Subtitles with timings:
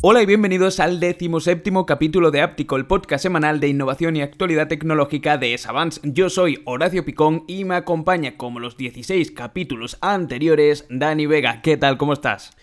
[0.00, 4.68] Hola y bienvenidos al decimoséptimo capítulo de Áptico, el podcast semanal de innovación y actualidad
[4.68, 6.00] tecnológica de Savants.
[6.04, 11.62] Yo soy Horacio Picón y me acompaña, como los 16 capítulos anteriores, Dani Vega.
[11.62, 11.98] ¿Qué tal?
[11.98, 12.56] ¿Cómo estás?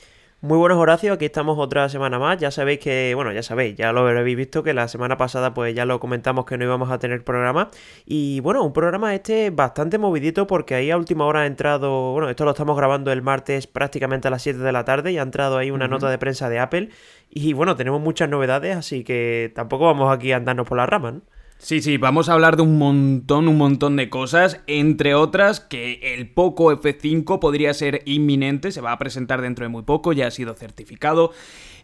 [0.46, 2.38] Muy buenos Horacio, aquí estamos otra semana más.
[2.38, 5.74] Ya sabéis que, bueno, ya sabéis, ya lo habéis visto que la semana pasada pues
[5.74, 7.72] ya lo comentamos que no íbamos a tener programa.
[8.06, 12.30] Y bueno, un programa este bastante movidito porque ahí a última hora ha entrado, bueno,
[12.30, 15.24] esto lo estamos grabando el martes prácticamente a las 7 de la tarde y ha
[15.24, 16.90] entrado ahí una nota de prensa de Apple.
[17.32, 21.16] Y bueno, tenemos muchas novedades, así que tampoco vamos aquí a andarnos por las ramas,
[21.16, 21.22] ¿no?
[21.58, 26.14] Sí, sí, vamos a hablar de un montón, un montón de cosas, entre otras que
[26.14, 30.28] el Poco F5 podría ser inminente, se va a presentar dentro de muy poco, ya
[30.28, 31.32] ha sido certificado.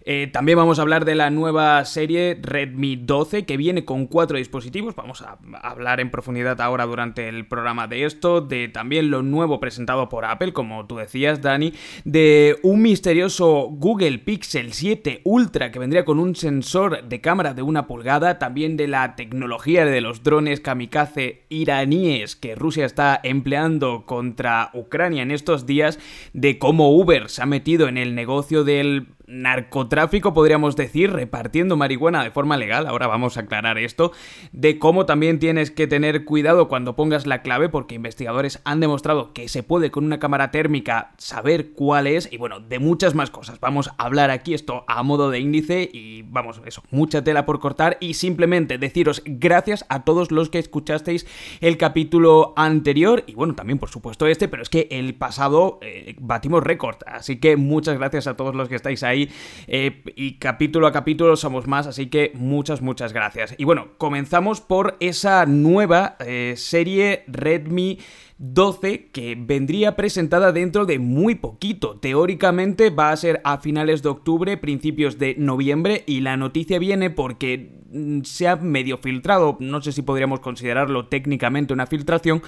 [0.04, 4.38] Eh, también vamos a hablar de la nueva serie Redmi 12 que viene con cuatro
[4.38, 4.96] dispositivos.
[4.96, 9.60] Vamos a hablar en profundidad ahora durante el programa de esto, de también lo nuevo
[9.60, 15.80] presentado por Apple, como tú decías, Dani, de un misterioso Google Pixel 7 Ultra que
[15.80, 20.24] vendría con un sensor de cámara de una pulgada, también de la tecnología de los
[20.24, 26.00] drones kamikaze iraníes que Rusia está empleando contra Ucrania en estos días,
[26.34, 32.24] de cómo Uber se ha metido en el negocio del narcotráfico, podríamos decir, repartiendo marihuana
[32.24, 34.12] de forma legal, ahora vamos a aclarar esto,
[34.52, 39.34] de cómo también tienes que tener cuidado cuando pongas la clave, porque investigadores han demostrado
[39.34, 43.32] que se puede con una cámara térmica saber cuál es, y bueno, de muchas más
[43.32, 43.60] cosas.
[43.60, 47.60] Vamos a hablar aquí esto a modo de índice y vamos, eso, mucha tela por
[47.60, 51.26] cortar y simplemente deciros gracias a todos los que escuchasteis
[51.62, 56.16] el capítulo anterior y bueno, también por supuesto este, pero es que el pasado eh,
[56.20, 59.21] batimos récord, así que muchas gracias a todos los que estáis ahí
[59.68, 63.56] eh, y capítulo a capítulo somos más, así que muchas, muchas gracias.
[63.58, 68.00] Y bueno, comenzamos por esa nueva eh, serie Redmi
[68.44, 72.00] 12 que vendría presentada dentro de muy poquito.
[72.00, 77.12] Teóricamente va a ser a finales de octubre, principios de noviembre y la noticia viene
[77.12, 82.42] porque mm, se ha medio filtrado, no sé si podríamos considerarlo técnicamente una filtración,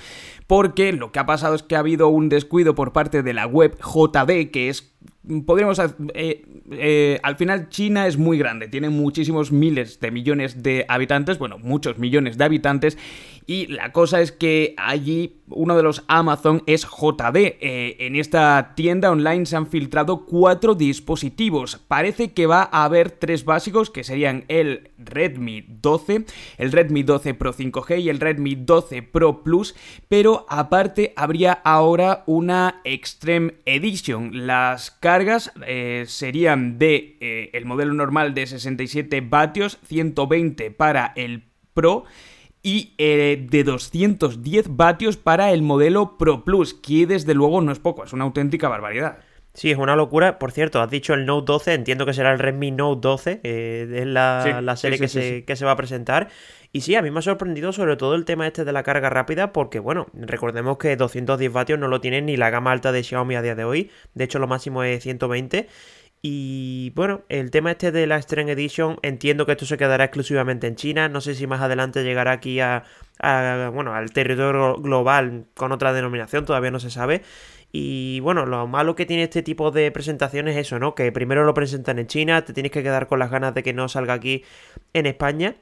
[0.48, 3.46] porque lo que ha pasado es que ha habido un descuido por parte de la
[3.46, 4.96] web JD, que es
[5.46, 5.80] podríamos...
[6.14, 11.38] Eh, eh, al final China es muy grande, tiene muchísimos miles de millones de habitantes,
[11.40, 12.98] bueno, muchos millones de habitantes,
[13.46, 17.36] y la cosa es que allí uno de los Amazon es JD.
[17.36, 21.82] Eh, en esta tienda online se han filtrado cuatro dispositivos.
[21.88, 26.26] Parece que va a haber tres básicos que serían el Redmi 12,
[26.58, 29.76] el Redmi 12 Pro 5G y el Redmi 12 Pro Plus,
[30.08, 34.48] pero aparte habría ahora una Extreme Edition.
[34.48, 41.44] Las cargas eh, serían de eh, el modelo normal de 67 vatios, 120 para el
[41.74, 42.06] Pro
[42.64, 47.80] y eh, de 210 vatios para el modelo Pro Plus, que desde luego no es
[47.80, 49.20] poco, es una auténtica barbaridad.
[49.54, 50.40] Sí, es una locura.
[50.40, 53.88] Por cierto, has dicho el Note 12, entiendo que será el Redmi Note 12, eh,
[53.98, 56.30] es la, serie que, se, que se va a presentar.
[56.72, 59.12] Y sí, a mí me ha sorprendido sobre todo el tema este de la carga
[59.12, 63.04] rápida, porque bueno, recordemos que 210 vatios no lo tiene ni la gama alta de
[63.04, 65.68] Xiaomi a día de hoy, de hecho lo máximo es 120.
[66.26, 70.68] Y bueno, el tema este de la Extreme Edition, entiendo que esto se quedará exclusivamente
[70.68, 71.10] en China.
[71.10, 72.86] No sé si más adelante llegará aquí a,
[73.74, 77.24] bueno, al territorio global con otra denominación, todavía no se sabe.
[77.74, 80.96] Y bueno, lo malo que tiene este tipo de presentaciones es eso, ¿no?
[80.96, 83.74] Que primero lo presentan en China, te tienes que quedar con las ganas de que
[83.74, 84.46] no salga aquí
[84.94, 85.58] en España.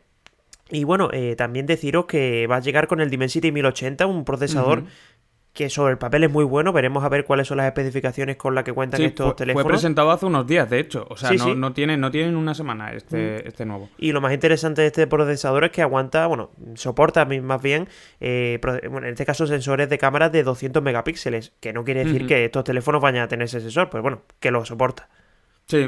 [0.69, 4.83] Y bueno, eh, también deciros que va a llegar con el Dimensity 1080, un procesador
[5.53, 6.71] que sobre el papel es muy bueno.
[6.71, 9.63] Veremos a ver cuáles son las especificaciones con las que cuentan estos teléfonos.
[9.63, 11.05] Fue presentado hace unos días, de hecho.
[11.09, 13.47] O sea, no, no, tienen, no tienen una semana este, mm.
[13.47, 13.89] este nuevo.
[13.97, 17.87] Y lo más interesante de este procesador es que aguanta, bueno, soporta más bien,
[18.19, 21.53] eh, en este caso, sensores de cámara de 200 megapíxeles.
[21.59, 24.51] Que no quiere decir que estos teléfonos vayan a tener ese sensor, pues bueno, que
[24.51, 25.09] lo soporta.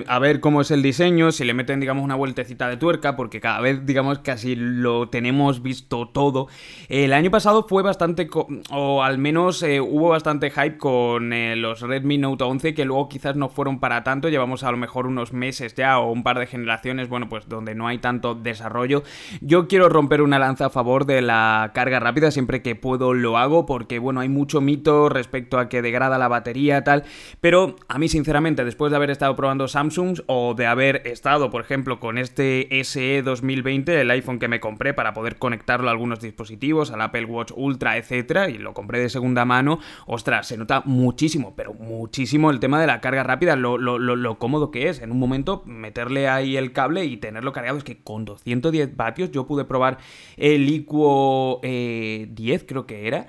[0.07, 3.41] A ver cómo es el diseño, si le meten, digamos, una vueltecita de tuerca, porque
[3.41, 6.47] cada vez, digamos, casi lo tenemos visto todo.
[6.87, 8.29] El año pasado fue bastante,
[8.71, 13.09] o al menos eh, hubo bastante hype con eh, los Redmi Note 11, que luego
[13.09, 16.39] quizás no fueron para tanto, llevamos a lo mejor unos meses ya, o un par
[16.39, 19.03] de generaciones, bueno, pues donde no hay tanto desarrollo.
[19.41, 23.37] Yo quiero romper una lanza a favor de la carga rápida, siempre que puedo lo
[23.37, 27.03] hago, porque, bueno, hay mucho mito respecto a que degrada la batería, tal,
[27.41, 31.61] pero a mí, sinceramente, después de haber estado probando Samsung o de haber estado, por
[31.61, 36.19] ejemplo, con este SE 2020, el iPhone que me compré para poder conectarlo a algunos
[36.19, 40.83] dispositivos, al Apple Watch Ultra, etcétera, y lo compré de segunda mano, ostras, se nota
[40.85, 45.01] muchísimo, pero muchísimo el tema de la carga rápida, lo, cómodo que es.
[45.01, 49.31] En un momento meterle ahí el cable y tenerlo cargado, es que con 210 vatios
[49.31, 49.97] yo pude probar
[50.37, 53.25] el Iquo 10, eh, creo que era,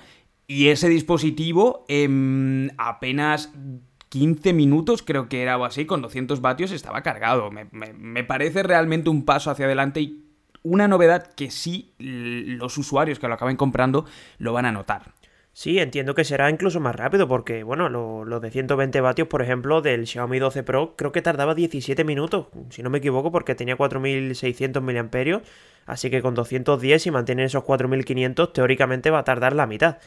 [0.47, 1.85] y ese dispositivo
[2.77, 3.51] apenas
[4.15, 7.51] 15 minutos, creo que era o así, con 200 vatios estaba cargado.
[7.51, 10.23] Me, parece realmente un paso hacia adelante y
[10.63, 14.05] una novedad que sí los usuarios que lo acaben comprando
[14.37, 15.11] lo van a notar.
[15.51, 19.41] Sí, entiendo que será incluso más rápido porque, bueno, los lo de 120 vatios, por
[19.41, 23.53] ejemplo, del Xiaomi 12 Pro, creo que tardaba 17 minutos, si no me equivoco, porque
[23.53, 25.41] tenía 4600 mAh,
[25.87, 29.97] así que con 210 y mantener esos 4500, teóricamente va a tardar la mitad.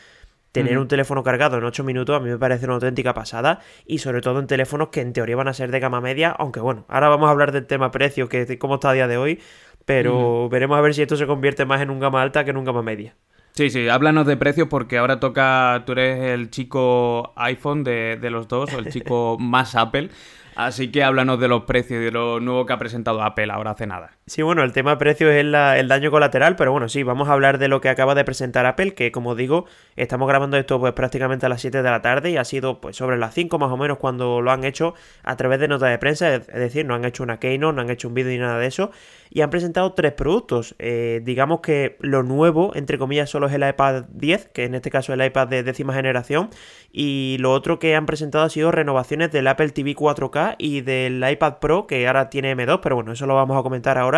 [0.53, 3.99] Tener un teléfono cargado en 8 minutos a mí me parece una auténtica pasada y
[3.99, 6.87] sobre todo en teléfonos que en teoría van a ser de gama media, aunque bueno,
[6.89, 9.41] ahora vamos a hablar del tema precio, que cómo está a día de hoy,
[9.85, 12.57] pero veremos a ver si esto se convierte más en un gama alta que en
[12.57, 13.15] un gama media.
[13.53, 18.31] Sí, sí, háblanos de precios porque ahora toca, tú eres el chico iPhone de, de
[18.31, 20.11] los dos o el chico más Apple.
[20.55, 23.73] Así que háblanos de los precios y de lo nuevo que ha presentado Apple ahora
[23.73, 24.18] hace nada.
[24.29, 27.33] Sí, bueno, el tema de precios es el daño colateral, pero bueno, sí, vamos a
[27.33, 29.65] hablar de lo que acaba de presentar Apple, que como digo,
[29.97, 32.95] estamos grabando esto pues prácticamente a las 7 de la tarde y ha sido pues
[32.95, 34.93] sobre las 5 más o menos cuando lo han hecho
[35.23, 37.89] a través de notas de prensa, es decir, no han hecho una keynote, no han
[37.89, 38.91] hecho un vídeo ni nada de eso,
[39.31, 40.75] y han presentado tres productos.
[40.79, 44.91] Eh, digamos que lo nuevo, entre comillas, solo es el iPad 10, que en este
[44.91, 46.51] caso es el iPad de décima generación,
[46.93, 51.25] y lo otro que han presentado ha sido renovaciones del Apple TV 4K y del
[51.27, 54.18] iPad Pro, que ahora tiene M2, pero bueno, eso lo vamos a comentar ahora.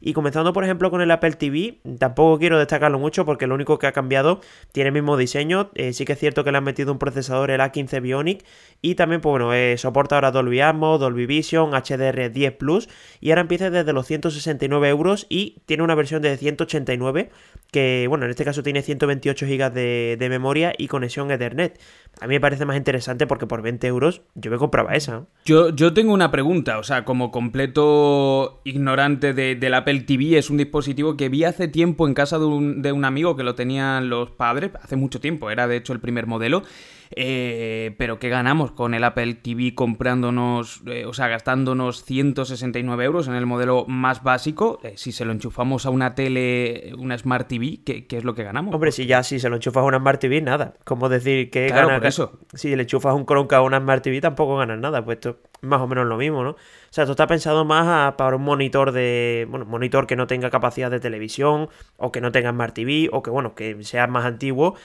[0.00, 3.78] Y comenzando, por ejemplo, con el Apple TV, tampoco quiero destacarlo mucho porque lo único
[3.78, 4.40] que ha cambiado
[4.72, 5.70] tiene el mismo diseño.
[5.74, 8.44] Eh, sí que es cierto que le han metido un procesador, el A15 Bionic,
[8.80, 12.88] y también, pues bueno, eh, soporta ahora Dolby Atmos, Dolby Vision, HDR10 Plus,
[13.20, 17.30] y ahora empieza desde los 169 euros y tiene una versión de 189
[17.70, 21.78] que, bueno, en este caso tiene 128 GB de, memoria y conexión Ethernet.
[22.20, 25.26] A mí me parece más interesante porque por 20 euros yo me compraba esa.
[25.44, 30.50] Yo, yo tengo una pregunta, o sea, como completo ignorante de, del Apple TV, es
[30.50, 33.56] un dispositivo que vi hace tiempo en casa de un, de un amigo que lo
[33.56, 36.62] tenían los padres, hace mucho tiempo, era de hecho el primer modelo.
[37.12, 43.26] Eh, pero ¿qué ganamos con el Apple TV comprándonos, eh, o sea, gastándonos 169 euros
[43.26, 44.78] en el modelo más básico?
[44.84, 48.44] Eh, si se lo enchufamos a una tele, una Smart TV, ¿qué, es lo que
[48.44, 48.72] ganamos?
[48.74, 50.74] Hombre, si ya si se lo enchufas a una Smart TV, nada.
[50.84, 52.38] ¿Cómo decir que claro, eso.
[52.54, 55.04] Si le enchufas un Chromecast a una Smart TV, tampoco ganas nada.
[55.04, 56.50] Pues esto es más o menos lo mismo, ¿no?
[56.50, 56.56] O
[56.90, 59.48] sea, esto está pensado más para un monitor de.
[59.50, 63.22] Bueno, monitor que no tenga capacidad de televisión, o que no tenga Smart TV, o
[63.22, 64.76] que, bueno, que sea más antiguo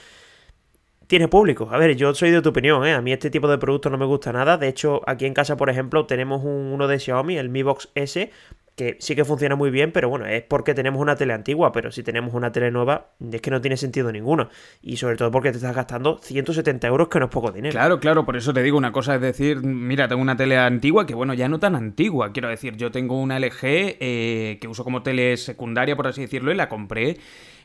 [1.06, 1.68] tiene público.
[1.70, 2.94] A ver, yo soy de tu opinión, ¿eh?
[2.94, 4.56] A mí este tipo de productos no me gusta nada.
[4.58, 8.30] De hecho, aquí en casa, por ejemplo, tenemos uno de Xiaomi, el Mi Box S,
[8.76, 11.90] que sí que funciona muy bien, pero bueno, es porque tenemos una tele antigua, pero
[11.90, 14.50] si tenemos una tele nueva, es que no tiene sentido ninguno.
[14.82, 17.72] Y sobre todo porque te estás gastando 170 euros, que no es poco dinero.
[17.72, 21.06] Claro, claro, por eso te digo, una cosa es decir, mira, tengo una tele antigua,
[21.06, 24.84] que bueno, ya no tan antigua, quiero decir, yo tengo una LG eh, que uso
[24.84, 27.16] como tele secundaria, por así decirlo, y la compré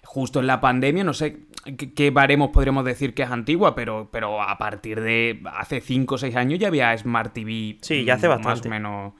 [0.04, 1.42] justo en la pandemia, no sé
[1.96, 6.18] qué, baremos podríamos decir que es antigua, pero, pero a partir de hace 5 o
[6.18, 7.78] 6 años ya había Smart TV.
[7.82, 8.50] Sí, ya hace bastante.
[8.50, 9.14] Más o menos.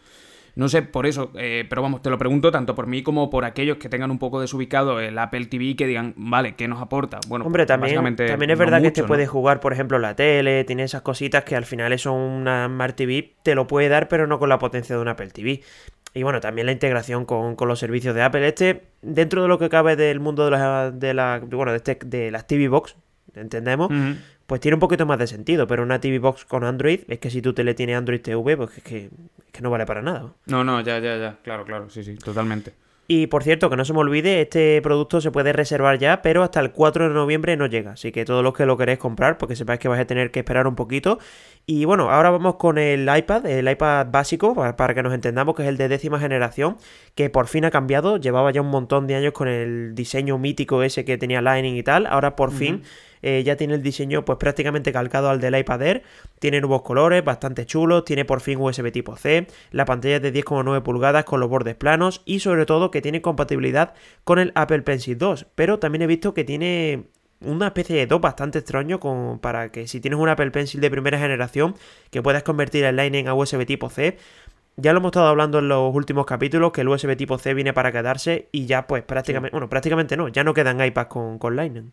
[0.56, 3.46] No sé, por eso, eh, pero vamos, te lo pregunto tanto por mí como por
[3.46, 6.82] aquellos que tengan un poco desubicado el Apple TV y que digan, vale, ¿qué nos
[6.82, 7.20] aporta?
[7.28, 10.84] Bueno, hombre, también, también es verdad que te puede jugar, por ejemplo, la tele, tiene
[10.84, 14.40] esas cositas que al final eso una Smart TV te lo puede dar, pero no
[14.40, 15.62] con la potencia de un Apple TV.
[16.14, 18.46] Y bueno, también la integración con, los servicios de Apple.
[18.46, 21.98] Este, dentro de lo que cabe del mundo de la, de la bueno, de, este,
[22.06, 22.98] de las TV Box,
[23.34, 23.90] entendemos,
[24.52, 25.66] pues tiene un poquito más de sentido.
[25.66, 28.58] Pero una TV Box con Android, es que si tú te le tienes Android TV,
[28.58, 30.34] pues es que, es que no vale para nada.
[30.46, 31.38] No, no, ya, ya, ya.
[31.42, 32.74] Claro, claro, sí, sí, totalmente.
[33.08, 36.44] Y por cierto, que no se me olvide, este producto se puede reservar ya, pero
[36.44, 37.94] hasta el 4 de noviembre no llega.
[37.94, 40.40] Así que todos los que lo queréis comprar, porque sepáis que vais a tener que
[40.40, 41.18] esperar un poquito.
[41.66, 45.62] Y bueno, ahora vamos con el iPad, el iPad básico, para, que nos entendamos, que
[45.62, 46.76] es el de décima generación,
[47.16, 48.18] que por fin ha cambiado.
[48.18, 51.84] Llevaba ya un montón de años con el diseño mítico ese que tenía Lightning y
[51.84, 52.06] tal.
[52.06, 52.84] Ahora por fin
[53.22, 56.04] eh, ya tiene el diseño pues prácticamente calcado al del iPad Air,
[56.40, 60.34] tiene nuevos colores, bastante chulos, tiene por fin USB tipo C, la pantalla es de
[60.34, 64.82] 10,9 pulgadas con los bordes planos y sobre todo que tiene compatibilidad con el Apple
[64.82, 67.06] Pencil 2, pero también he visto que tiene
[67.42, 69.00] una especie de top bastante extraño
[69.42, 71.76] para que si tienes un Apple Pencil de primera generación
[72.12, 74.18] que puedas convertir el Lightning a USB tipo C.
[74.78, 77.74] Ya lo hemos estado hablando en los últimos capítulos que el USB tipo C viene
[77.74, 81.56] para quedarse y ya pues prácticamente, bueno, prácticamente no, ya no quedan iPads con, con
[81.56, 81.92] Lightning.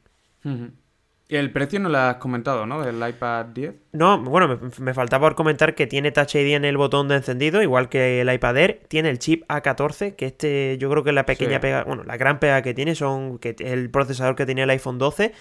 [1.30, 2.80] Y el precio no lo has comentado, ¿no?
[2.82, 3.74] Del iPad 10.
[3.92, 7.60] No, bueno, me, faltaba por comentar que tiene Touch ID en el botón de encendido,
[7.60, 8.80] igual que el iPad Air.
[8.88, 12.16] Tiene el chip A14, que este yo creo que es la pequeña pega, bueno, la
[12.16, 15.34] gran pega que tiene son que el procesador que tenía el iPhone 12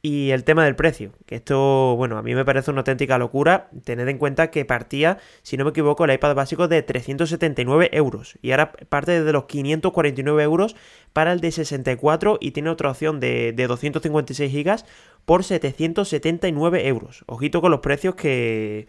[0.00, 3.68] y el tema del precio, que esto, bueno, a mí me parece una auténtica locura.
[3.84, 8.38] Tened en cuenta que partía, si no me equivoco, el iPad básico de 379 euros.
[8.40, 10.76] Y ahora parte de los 549 euros
[11.12, 14.84] para el de 64 y tiene otra opción de, de 256 gigas
[15.24, 17.24] por 779 euros.
[17.26, 18.86] Ojito con los precios que,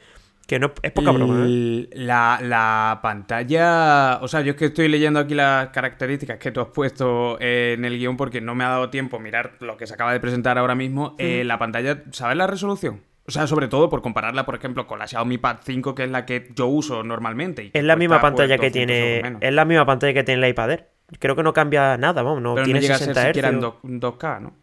[0.49, 1.87] Que no es poca broma, ¿eh?
[1.91, 4.17] La, la, pantalla.
[4.23, 7.85] O sea, yo es que estoy leyendo aquí las características que tú has puesto en
[7.85, 10.57] el guion porque no me ha dado tiempo mirar lo que se acaba de presentar
[10.57, 11.15] ahora mismo.
[11.19, 13.01] Eh, la pantalla, ¿sabes la resolución?
[13.27, 16.09] O sea, sobre todo por compararla, por ejemplo, con la Xiaomi Pad 5, que es
[16.09, 17.69] la que yo uso normalmente.
[17.71, 19.37] es la misma pantalla que tiene.
[19.41, 20.87] Es la misma pantalla que tiene el iPad Air.
[21.19, 22.41] Creo que no cambia nada, vamos.
[22.41, 24.53] No tiene no llega 60 a ser en 2K, ¿no?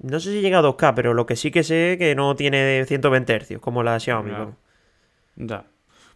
[0.00, 2.34] No sé si llega a 2K, pero lo que sí que sé es que no
[2.34, 4.32] tiene 120 Hz, como la Xiaomi.
[5.36, 5.66] Ya.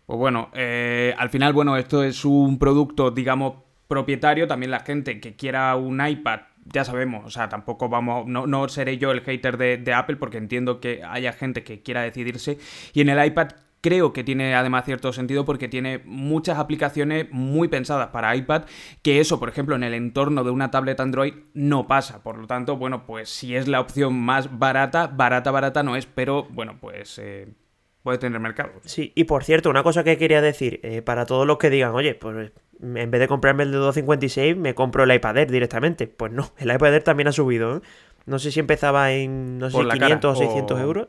[0.06, 3.54] Pues bueno, eh, al final, bueno, esto es un producto, digamos,
[3.88, 4.46] propietario.
[4.46, 6.40] También la gente que quiera un iPad,
[6.72, 10.38] ya sabemos, o sea, tampoco vamos, no, no seré yo el hater de, Apple porque
[10.38, 12.58] entiendo que haya gente que quiera decidirse.
[12.92, 13.48] Y en el iPad
[13.80, 18.64] creo que tiene además cierto sentido porque tiene muchas aplicaciones muy pensadas para iPad,
[19.02, 22.22] que eso, por ejemplo, en el entorno de una tablet Android no pasa.
[22.22, 26.06] Por lo tanto, bueno, pues si es la opción más barata, barata, barata no es,
[26.06, 27.18] pero bueno, pues...
[27.18, 27.48] Eh,
[28.06, 28.70] puede tener mercado.
[28.84, 31.92] Sí, y por cierto, una cosa que quería decir, eh, para todos los que digan,
[31.92, 36.06] oye, pues en vez de comprarme el de 256, me compro el iPad Air directamente.
[36.06, 37.78] Pues no, el iPad Air también ha subido.
[37.78, 37.80] ¿eh?
[38.24, 41.08] No sé si empezaba en, no sé, 500 o 600 euros.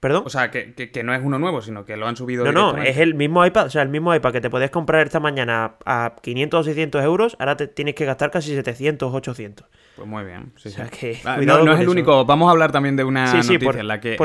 [0.00, 0.22] ¿Perdón?
[0.26, 2.44] O sea, que, que, no es uno nuevo, sino que lo han subido.
[2.44, 5.04] No, no, es el mismo iPad, o sea, el mismo iPad que te puedes comprar
[5.04, 9.16] esta mañana a 500 o 600 euros, ahora te tienes que gastar casi 700 o
[9.16, 9.66] 800.
[9.96, 10.52] Pues muy bien.
[10.54, 12.24] o sea que, ah, no, es el único.
[12.24, 14.16] Vamos a hablar también de una noticia en la que,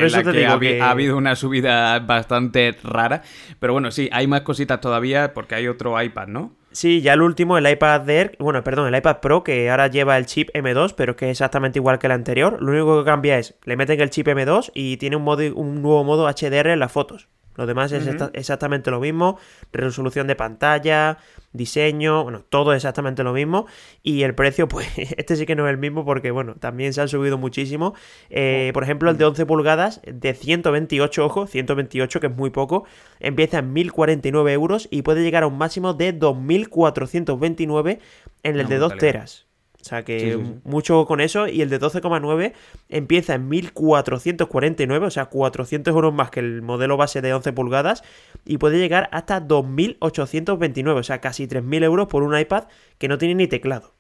[0.80, 3.24] ha, habido una subida bastante rara.
[3.60, 6.52] Pero bueno, sí, hay más cositas todavía porque hay otro iPad, ¿no?
[6.74, 10.18] Sí, ya el último, el iPad Air, bueno, perdón, el iPad Pro, que ahora lleva
[10.18, 12.60] el chip M2, pero que es exactamente igual que el anterior.
[12.62, 16.04] Lo único que cambia es, le meten el chip M2 y tiene un, un nuevo
[16.04, 17.30] modo HDR en las fotos.
[17.56, 19.38] Lo demás es exactamente lo mismo.
[19.72, 21.18] Resolución de pantalla,
[21.52, 23.66] diseño, bueno, todo exactamente lo mismo.
[24.02, 27.02] Y el precio, pues, este sí que no es el mismo porque, bueno, también se
[27.02, 27.94] han subido muchísimo.
[28.30, 32.86] Eh, por ejemplo, el de 11 pulgadas, de 128, ojo, 128, que es muy poco,
[33.20, 38.00] empieza en 1049 euros y puede llegar a un máximo de 2429
[38.44, 39.53] en el de 2 teras.
[39.84, 41.46] O sea que mucho con eso.
[41.50, 42.54] Y el de 12,9
[42.88, 48.02] empieza en 1449, o sea, 400 euros más que el modelo base de 11 pulgadas.
[48.46, 52.64] Y puede llegar hasta 2829, o sea, casi 3000 euros por un iPad
[52.98, 53.94] que no tiene ni teclado.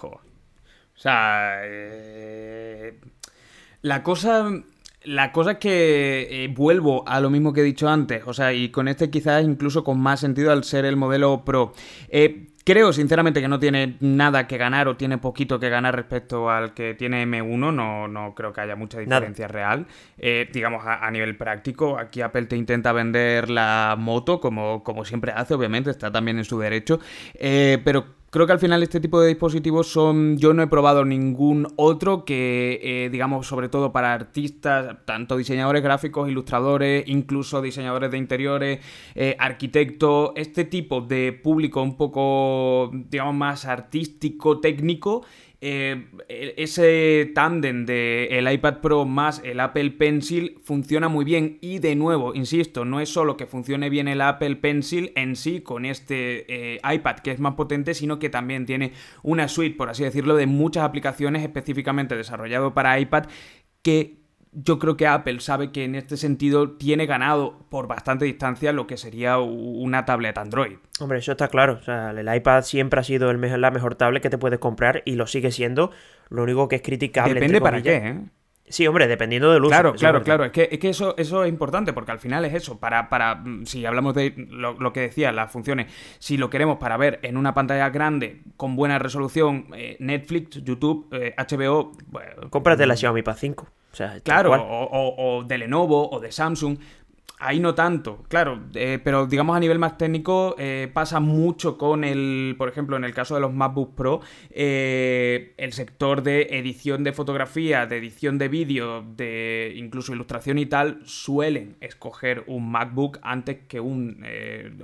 [0.00, 0.20] O
[0.94, 3.00] sea, eh,
[3.82, 4.48] la cosa.
[5.04, 8.52] La cosa es que eh, vuelvo a lo mismo que he dicho antes, o sea,
[8.52, 11.72] y con este quizás incluso con más sentido al ser el modelo Pro.
[12.08, 16.50] Eh, Creo sinceramente que no tiene nada que ganar o tiene poquito que ganar respecto
[16.50, 19.86] al que tiene M1, no, no creo que haya mucha diferencia real.
[20.18, 25.32] Eh, digamos, a, nivel práctico, aquí Apple te intenta vender la moto como, como siempre
[25.34, 27.00] hace, obviamente, está también en su derecho,
[27.32, 30.36] eh, pero Creo que al final este tipo de dispositivos son.
[30.36, 35.82] Yo no he probado ningún otro que, eh, digamos, sobre todo para artistas, tanto diseñadores
[35.82, 38.80] gráficos, ilustradores, incluso diseñadores de interiores,
[39.14, 45.24] eh, arquitectos, este tipo de público un poco, digamos, más artístico, técnico
[45.60, 46.06] eh,
[46.56, 51.58] ese tándem de el iPad Pro más el Apple Pencil funciona muy bien.
[51.60, 55.60] Y de nuevo, insisto, no es solo que funcione bien el Apple Pencil en sí
[55.60, 59.88] con este eh, iPad que es más potente, sino que también tiene una suite, por
[59.90, 63.24] así decirlo, de muchas aplicaciones específicamente desarrollado para iPad
[63.82, 64.18] que
[64.52, 68.86] yo creo que Apple sabe que en este sentido tiene ganado por bastante distancia lo
[68.86, 70.78] que sería una tablet Android.
[71.00, 71.78] Hombre, eso está claro.
[71.80, 74.58] O sea, el iPad siempre ha sido el mejor, la mejor tablet que te puedes
[74.58, 75.90] comprar y lo sigue siendo.
[76.28, 77.34] Lo único que es criticable.
[77.34, 78.20] Depende para qué, ¿eh?
[78.70, 79.70] Sí, hombre, dependiendo del uso.
[79.70, 80.44] Claro, claro, claro.
[80.44, 82.78] Es que, es que eso, eso es importante porque al final es eso.
[82.78, 86.98] Para, para mm, si hablamos de lo, que decía, las funciones, si lo queremos para
[86.98, 91.92] ver en una pantalla grande, con buena resolución, eh, Netflix, YouTube, HBO.
[91.98, 93.68] Eh, bueno, Cómprate la Xiaomi Pad 5
[94.22, 96.78] claro, o, de Lenovo o de Samsung.
[97.40, 102.02] Ahí no tanto, claro, eh, pero digamos a nivel más técnico eh, pasa mucho con
[102.02, 107.04] el, por ejemplo, en el caso de los MacBook Pro, eh, el sector de edición
[107.04, 113.20] de fotografía, de edición de vídeo, de incluso ilustración y tal, suelen escoger un MacBook
[113.22, 114.26] antes que un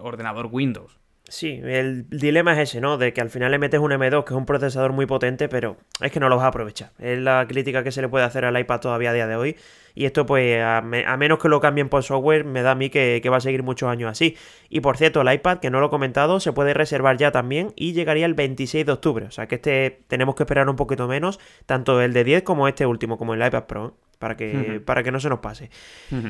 [0.00, 1.03] ordenador Windows.
[1.34, 2.96] Sí, el dilema es ese, ¿no?
[2.96, 5.76] De que al final le metes un M2, que es un procesador muy potente, pero
[6.00, 6.92] es que no lo vas a aprovechar.
[7.00, 9.56] Es la crítica que se le puede hacer al iPad todavía a día de hoy.
[9.94, 13.22] Y esto, pues, a, menos que lo cambien por software, me da a mí que,
[13.30, 14.36] va a seguir muchos años así.
[14.68, 17.72] Y por cierto, el iPad, que no lo he comentado, se puede reservar ya también
[17.76, 19.26] y llegaría el 26 de octubre.
[19.26, 22.68] O sea que este tenemos que esperar un poquito menos, tanto el de 10 como
[22.68, 23.96] este último, como el iPad Pro.
[24.18, 25.70] para que, para que no se nos pase.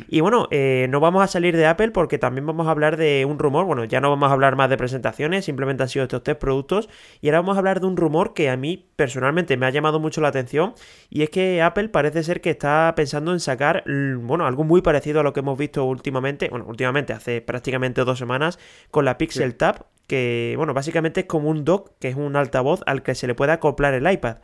[0.08, 3.24] Y bueno, eh, no vamos a salir de Apple porque también vamos a hablar de
[3.24, 3.66] un rumor.
[3.66, 6.88] Bueno, ya no vamos a hablar más de presentaciones, simplemente han sido estos tres productos.
[7.20, 10.00] Y ahora vamos a hablar de un rumor que a mí personalmente me ha llamado
[10.00, 10.74] mucho la atención.
[11.08, 15.20] Y es que Apple parece ser que está pensando en sacar, bueno, algo muy parecido
[15.20, 16.48] a lo que hemos visto últimamente.
[16.48, 18.58] Bueno, últimamente, hace prácticamente dos semanas,
[18.90, 19.86] con la Pixel Tab.
[20.06, 23.34] Que, bueno, básicamente es como un dock, que es un altavoz al que se le
[23.34, 24.36] puede acoplar el iPad.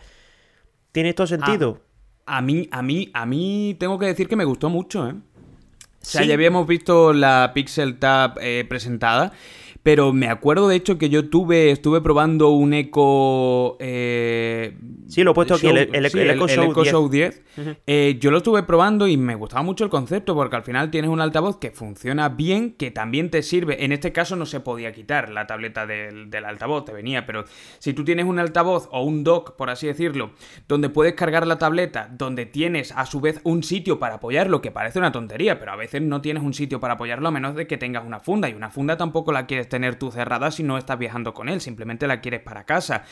[0.93, 1.81] ¿Tiene esto sentido?
[2.27, 2.39] Ah.
[2.39, 5.15] A mí, a mí, a mí tengo que decir que me gustó mucho, ¿eh?
[5.15, 9.33] O sea, ya habíamos visto la Pixel Tab eh, presentada
[9.83, 13.77] pero me acuerdo de hecho que yo tuve, estuve probando un Echo...
[13.81, 14.77] Eh,
[15.09, 17.43] sí, lo he puesto aquí, el, el, Echo, Show 10.
[17.87, 21.11] Eh, yo lo estuve probando y me gustaba mucho el concepto porque al final tienes
[21.11, 23.83] un altavoz que funciona bien, que también te sirve.
[23.85, 27.45] En este caso no se podía quitar la tableta del, del altavoz, te venía, pero
[27.79, 30.33] si tú tienes un altavoz o un dock, por así decirlo,
[30.69, 34.71] donde puedes cargar la tableta, donde tienes a su vez un sitio para apoyarlo, que
[34.71, 37.67] parece una tontería, pero a veces no tienes un sitio para apoyarlo a menos de
[37.67, 40.77] que tengas una funda y una funda tampoco la quieres tener tú cerrada si no
[40.77, 43.05] estás viajando con él, simplemente la quieres para casa.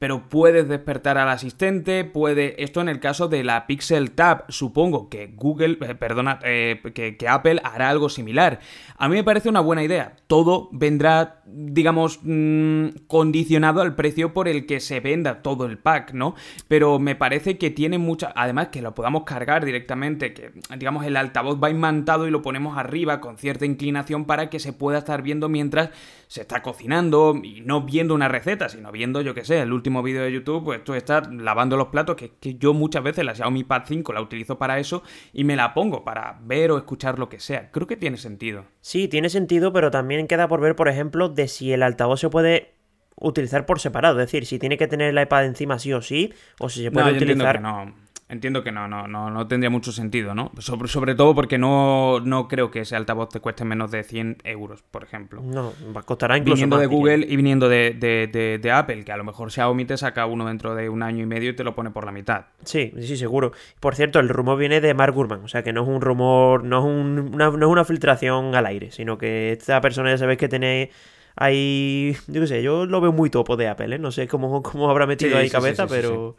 [0.00, 2.62] Pero puedes despertar al asistente, puede.
[2.62, 7.16] Esto en el caso de la Pixel Tab, supongo que Google, eh, perdona, eh, que,
[7.28, 8.58] Apple hará algo similar.
[8.98, 10.16] A mí me parece una buena idea.
[10.26, 16.12] Todo vendrá, digamos, mm, condicionado al precio por el que se venda todo el pack,
[16.12, 16.34] ¿no?
[16.68, 18.32] Pero me parece que tiene mucha.
[18.34, 22.76] Además, que lo podamos cargar directamente, que digamos el altavoz va imantado y lo ponemos
[22.76, 25.90] arriba con cierta inclinación para que se pueda estar viendo mientras
[26.26, 30.02] se está cocinando y no viendo una receta, sino viendo, yo que sé, el último
[30.02, 33.34] vídeo de YouTube, pues tú estás lavando los platos, que, que yo muchas veces la
[33.34, 37.18] Xiaomi Pad 5 la utilizo para eso y me la pongo para ver o escuchar
[37.18, 37.70] lo que sea.
[37.70, 38.64] Creo que tiene sentido.
[38.80, 42.30] Sí, tiene sentido, pero también queda por ver, por ejemplo, de si el altavoz se
[42.30, 42.74] puede
[43.18, 46.34] utilizar por separado, es decir, si tiene que tener el iPad encima sí o sí,
[46.58, 47.60] o si se puede utilizar...
[47.60, 50.50] no entiendo que no, no, no, no tendría mucho sentido, ¿no?
[50.58, 54.38] Sobre, sobre todo porque no, no creo que ese altavoz te cueste menos de 100
[54.44, 55.42] euros, por ejemplo.
[55.42, 55.72] No,
[56.04, 59.50] costará incluso Viniendo de Google y viniendo de, de, de, Apple, que a lo mejor
[59.50, 62.04] Xiaomi te saca uno dentro de un año y medio y te lo pone por
[62.04, 62.46] la mitad.
[62.64, 63.52] Sí, sí, seguro.
[63.80, 66.64] Por cierto, el rumor viene de Mark Gurman, o sea que no es un rumor,
[66.64, 70.38] no es, una, no es una filtración al aire, sino que esta persona ya sabéis
[70.38, 70.88] que tenéis
[71.36, 73.98] ahí, yo qué sé, yo lo veo muy topo de Apple, ¿eh?
[73.98, 76.36] No sé cómo, cómo habrá metido ahí cabeza, pero...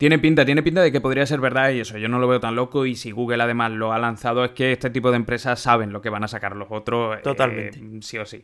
[0.00, 2.40] Tiene pinta, tiene pinta de que podría ser verdad y eso, yo no lo veo
[2.40, 5.60] tan loco y si Google además lo ha lanzado es que este tipo de empresas
[5.60, 7.18] saben lo que van a sacar los otros.
[7.18, 7.78] Eh, Totalmente.
[8.00, 8.42] sí o sí.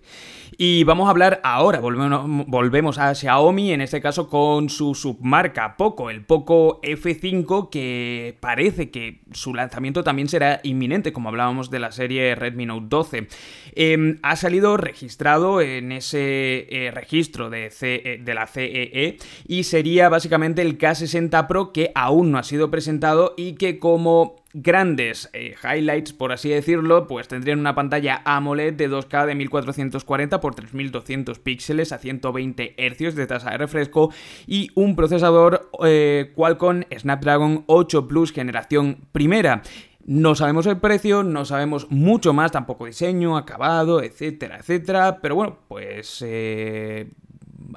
[0.59, 5.79] Y vamos a hablar ahora, volvemos, volvemos a Xiaomi, en este caso con su submarca
[5.79, 11.79] Poco, el Poco F5 que parece que su lanzamiento también será inminente, como hablábamos de
[11.79, 13.29] la serie Redmi Note 12.
[13.73, 19.17] Em, ha salido registrado en ese eh, registro de, e, de la CEE
[19.49, 24.37] y sería básicamente el K60 Pro que aún no ha sido presentado y que como
[24.55, 30.37] grandes eh, highlights, por así decirlo, pues tendrían una pantalla AMOLED de 2K de 1440
[30.37, 34.13] x 3200 píxeles a 120 Hz de tasa de refresco
[34.47, 39.63] y un procesador eh, Qualcomm Snapdragon 8 Plus generación primera.
[40.07, 45.19] No sabemos el precio, no sabemos mucho más, tampoco diseño, acabado, etcétera, etcétera.
[45.21, 47.11] Pero bueno, pues eh,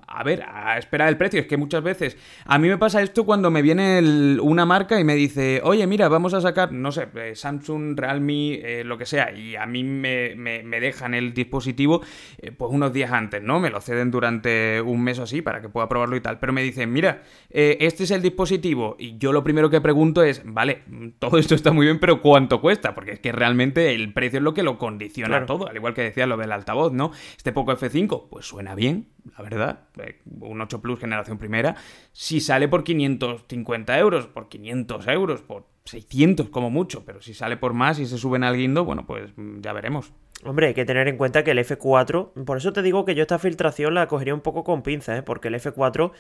[0.09, 1.39] a ver, a esperar el precio.
[1.39, 4.01] Es que muchas veces a mí me pasa esto cuando me viene
[4.41, 8.55] una marca y me dice, oye, mira, vamos a sacar, no sé, eh, Samsung, Realme,
[8.55, 10.35] eh, lo que sea, y a mí me,
[10.79, 12.01] dejan el dispositivo
[12.39, 13.59] eh, pues unos días antes, ¿no?
[13.59, 16.39] Me lo ceden durante un mes o así para que pueda probarlo y tal.
[16.39, 18.95] Pero me dicen, mira, este es el dispositivo.
[18.97, 20.83] Y yo lo primero que pregunto es, vale,
[21.19, 22.95] todo esto está muy bien, pero ¿cuánto cuesta?
[22.95, 26.01] Porque es que realmente el precio es lo que lo condiciona todo, al igual que
[26.01, 27.11] decía lo del altavoz, ¿no?
[27.37, 31.75] Este poco F5, pues suena bien, la verdad, eh, un 8 Plus generación primera,
[32.11, 37.57] si sale por 550 euros, por 500 euros, por 600 como mucho, pero si sale
[37.57, 40.13] por más y se suben al guindo, bueno, pues mm, ya veremos.
[40.45, 43.23] Hombre, hay que tener en cuenta que el F4, por eso te digo que yo
[43.23, 45.23] esta filtración la cogería un poco con pinza, ¿eh?
[45.23, 46.11] porque el F4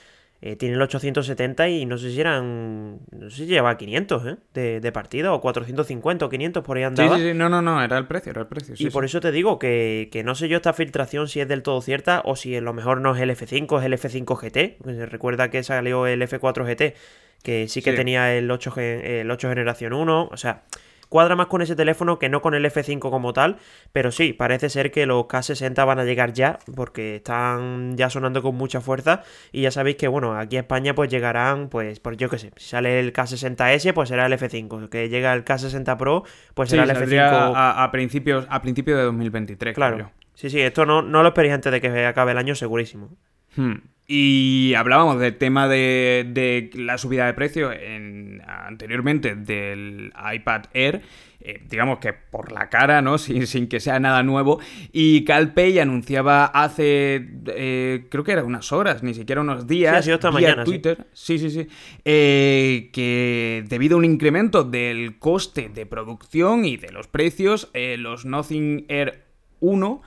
[0.41, 2.99] eh, tiene el 870 y no sé si eran.
[3.11, 4.37] No sé si lleva 500 ¿eh?
[4.53, 7.17] de, de partida o 450 o 500 por ahí andaba.
[7.17, 8.73] Sí, sí, sí, no, no, no, era el precio, era el precio.
[8.77, 11.61] y por eso te digo que, que, no sé yo esta filtración si es del
[11.61, 15.09] todo cierta o si a lo mejor no es el F5, es el F5 GT.
[15.09, 16.95] Recuerda que salió el F4 GT,
[17.43, 20.63] que sí que tenía el 8, el 8 generación 1, o sea
[21.09, 23.57] cuadra más con ese teléfono que no con el F5 como tal,
[23.91, 28.41] pero sí, parece ser que los K60 van a llegar ya, porque están ya sonando
[28.41, 32.15] con mucha fuerza, y ya sabéis que, bueno, aquí en España pues llegarán, pues, por
[32.15, 35.97] yo qué sé, si sale el K60S, pues será el F5, que llega el K60
[35.97, 37.19] Pro, pues será el F5...
[37.19, 40.11] A, a, principios, a principios de 2023, claro.
[40.35, 43.09] Sí, sí, esto no, no lo esperéis antes de que acabe el año, segurísimo.
[43.57, 43.79] Hmm.
[44.11, 51.03] Y hablábamos del tema de, la subida de precio en, anteriormente del iPad Air.
[51.41, 53.17] Eh, digamos que por la cara, ¿no?
[53.19, 54.59] Sin, sin, que sea nada nuevo.
[54.91, 60.09] Y CalPay anunciaba hace, eh, creo que era unas horas, ni siquiera unos días, sí,
[60.09, 61.67] esta mañana, Twitter, sí, sí, sí,
[62.03, 68.25] eh, que debido a un incremento del coste de producción y de los precios, los
[68.25, 69.23] Nothing Air
[69.59, 70.01] 1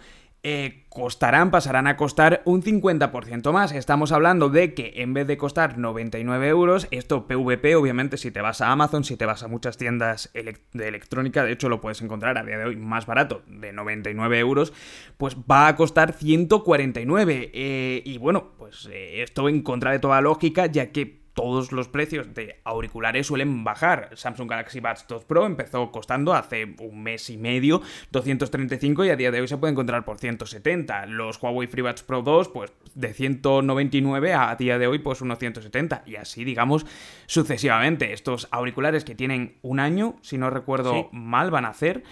[0.44, 3.72] eh, costarán, pasarán a costar un 50% más.
[3.72, 8.40] Estamos hablando de que en vez de costar 99 euros, esto PVP, obviamente, si te
[8.40, 12.02] vas a Amazon, si te vas a muchas tiendas de electrónica, de hecho lo puedes
[12.02, 14.72] encontrar a día de hoy más barato, de 99 euros,
[15.16, 17.50] pues va a costar 149.
[17.54, 21.88] Eh, y bueno, pues eh, esto en contra de toda lógica, ya que todos los
[21.88, 24.10] precios de auriculares suelen bajar.
[24.14, 29.16] Samsung Galaxy Buds 2 Pro empezó costando hace un mes y medio 235 y a
[29.16, 31.06] día de hoy se puede encontrar por 170.
[31.06, 36.02] Los Huawei FreeBuds Pro 2 pues de 199 a día de hoy pues unos 170
[36.06, 36.86] y así digamos
[37.26, 38.12] sucesivamente.
[38.12, 42.02] Estos auriculares que tienen un año, si no recuerdo mal, van a hacer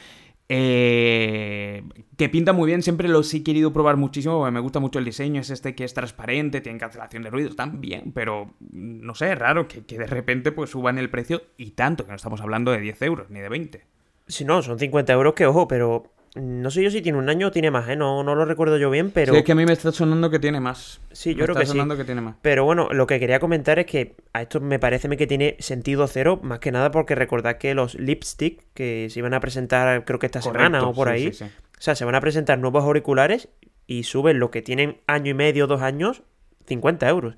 [0.53, 1.85] eh,
[2.17, 5.05] que pinta muy bien, siempre los he querido probar muchísimo porque me gusta mucho el
[5.05, 9.31] diseño, es este que es transparente, tiene cancelación de ruidos, están bien, pero no sé,
[9.31, 12.41] es raro que, que de repente pues suban el precio y tanto, que no estamos
[12.41, 13.85] hablando de 10 euros ni de 20.
[14.27, 17.49] Si no, son 50 euros que ojo, pero no sé yo si tiene un año
[17.49, 17.97] o tiene más, ¿eh?
[17.97, 19.33] No, no lo recuerdo yo bien, pero...
[19.33, 21.01] Sí, es que a mí me está sonando que tiene más.
[21.11, 22.37] Sí, yo creo que sonando que tiene más.
[22.41, 26.07] Pero bueno, lo que quería comentar es que a esto me parece que tiene sentido
[26.07, 30.21] cero, más que nada porque recordad que los lipstick, que se iban a presentar creo
[30.21, 33.49] que esta semana o por ahí, o sea, se van a presentar nuevos auriculares
[33.89, 36.23] y suben lo que tienen año y medio, dos años,
[36.67, 37.35] 50 euros.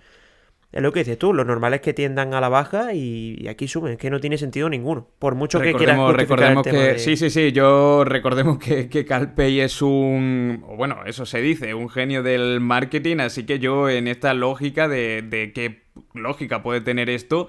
[0.72, 3.68] Es lo que dices tú, lo normal es que tiendan a la baja y, aquí
[3.68, 5.06] suben, es que no tiene sentido ninguno.
[5.18, 9.82] Por mucho que quieras recordemos que Sí, sí, sí, yo recordemos que, que Calpey es
[9.82, 14.88] un, bueno, eso se dice, un genio del marketing, así que yo en esta lógica
[14.88, 15.82] de, de qué
[16.14, 17.48] lógica puede tener esto,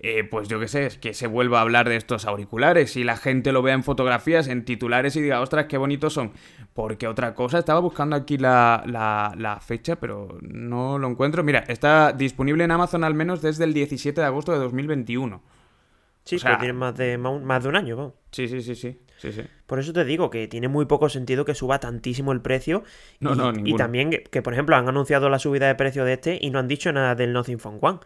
[0.00, 3.02] eh, pues yo qué sé, es que se vuelva a hablar de estos auriculares y
[3.02, 6.30] la gente lo vea en fotografías, en titulares y diga, ostras, qué bonitos son.
[6.72, 11.42] Porque otra cosa, estaba buscando aquí la, la, fecha, pero no lo encuentro.
[11.42, 15.42] Mira, está disponible en Amazon al menos desde el 17 de agosto de 2021.
[16.22, 18.14] Sí, o sea, tiene más de, más de un año, ¿no?
[18.30, 19.42] Sí, sí, sí, sí, sí, sí.
[19.66, 22.84] Por eso te digo que tiene muy poco sentido que suba tantísimo el precio.
[23.18, 26.12] No, y, no, Y también que, por ejemplo, han anunciado la subida de precio de
[26.12, 27.98] este y no han dicho nada del Nothing Phone One.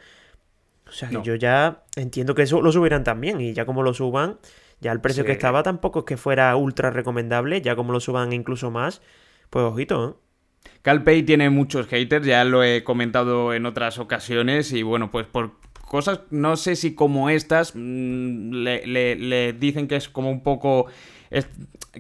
[0.92, 4.37] O sea, yo ya entiendo que eso lo subirán también y ya como lo suban,
[4.78, 8.35] ya el precio que estaba tampoco es que fuera ultra recomendable, ya como lo suban
[8.35, 9.00] incluso más,
[9.48, 10.70] pues ojito, ¿eh?
[10.83, 15.52] CalPay tiene muchos haters, ya lo he comentado en otras ocasiones y bueno, pues por
[15.88, 20.88] cosas, no sé si como estas, mm, le dicen que es como un poco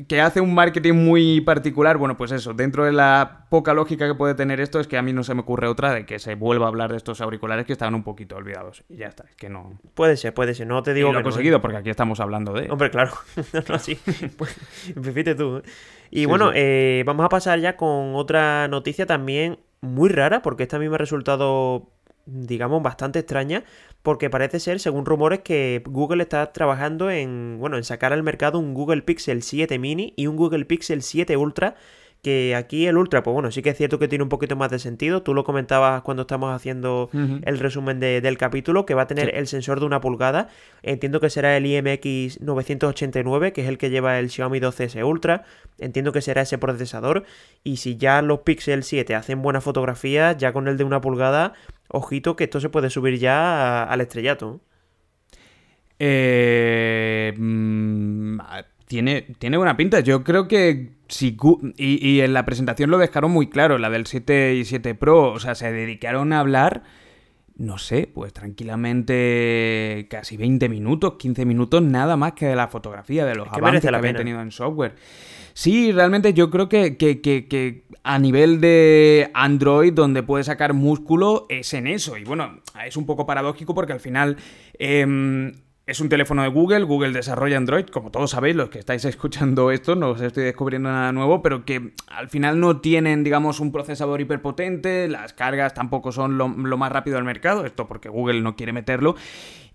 [0.08, 1.98] que hace un marketing muy particular.
[1.98, 5.02] Bueno, pues eso, dentro de la poca lógica que puede tener esto, es que a
[5.02, 7.66] mí no se me ocurre otra de que se vuelva a hablar de estos auriculares
[7.66, 8.84] que estaban un poquito olvidados.
[8.88, 9.78] Y ya está, es que no.
[9.94, 12.70] Puede ser, puede ser, no te digo lo he conseguido, porque aquí estamos hablando de.
[12.70, 13.12] Hombre, claro.
[13.68, 13.98] no, sí.
[14.38, 14.56] Pues,
[14.94, 15.58] fíjate tú.
[15.58, 15.62] ¿eh?
[16.10, 20.76] Y bueno, Eh, vamos a pasar ya con otra noticia también muy rara, porque esta
[20.76, 21.90] a mí me ha resultado
[22.26, 23.64] digamos, bastante extraña,
[24.02, 28.58] porque parece ser, según rumores, que Google está trabajando en, bueno, en sacar al mercado
[28.58, 31.76] un Google Pixel 7 mini y un Google Pixel 7 Ultra
[32.22, 34.70] que aquí el Ultra, pues bueno, sí que es cierto que tiene un poquito más
[34.70, 35.22] de sentido.
[35.24, 39.48] Tú lo comentabas cuando estamos haciendo el resumen del capítulo, que va a tener el
[39.48, 40.48] sensor de una pulgada.
[40.84, 45.44] Entiendo que será el IMX 989, que es el que lleva el Xiaomi 12S Ultra.
[45.78, 47.24] Entiendo que será ese procesador.
[47.64, 51.54] Y si ya los Pixel 7 hacen buenas fotografías, ya con el de una pulgada,
[51.88, 54.60] ojito que esto se puede subir ya al estrellato.
[55.98, 58.40] Eh, mm,
[58.92, 60.00] tiene, tiene buena pinta.
[60.00, 61.34] Yo creo que si
[61.78, 65.32] y, y, en la presentación lo dejaron muy claro, la del 7 y 7 Pro.
[65.32, 66.82] O sea, se dedicaron a hablar,
[67.56, 73.24] no sé, pues tranquilamente casi 20 minutos, 15 minutos, nada más que de la fotografía,
[73.24, 74.94] de los avances que habían tenido en software.
[75.54, 81.46] Sí, realmente yo creo que, que, que, a nivel de Android, donde puede sacar músculo,
[81.48, 82.18] es en eso.
[82.18, 84.36] Y bueno, es un poco paradójico porque al final
[84.78, 89.04] em, es un teléfono de Google, Google desarrolla Android, como todos sabéis, los que estáis
[89.04, 93.58] escuchando esto, no os estoy descubriendo nada nuevo, pero que al final no tienen, digamos,
[93.58, 98.08] un procesador hiperpotente, las cargas tampoco son lo, lo más rápido del mercado, esto porque
[98.08, 99.16] Google no quiere meterlo,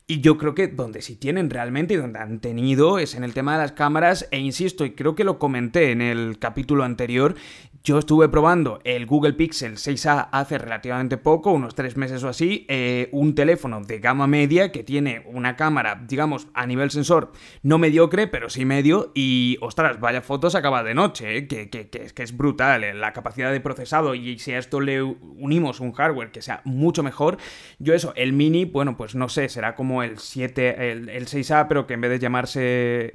[0.09, 3.33] y yo creo que donde sí tienen realmente y donde han tenido es en el
[3.33, 7.35] tema de las cámaras, e insisto, y creo que lo comenté en el capítulo anterior,
[7.83, 12.65] Yo estuve probando el Google Pixel 6A hace relativamente poco, unos tres meses o así,
[12.67, 17.31] eh, un teléfono de gama media que tiene una cámara, digamos, a nivel sensor
[17.63, 21.87] no mediocre, pero sí medio, y ostras, vaya fotos acaba de noche, eh, que, que,
[21.87, 25.93] que, es brutal, eh, la capacidad de procesado, y si a esto le unimos un
[25.93, 27.37] hardware que sea mucho mejor,
[27.79, 31.67] yo eso, el mini, bueno, pues no sé, será como el 7, el, el 6A,
[31.67, 33.11] pero que en vez de llamarse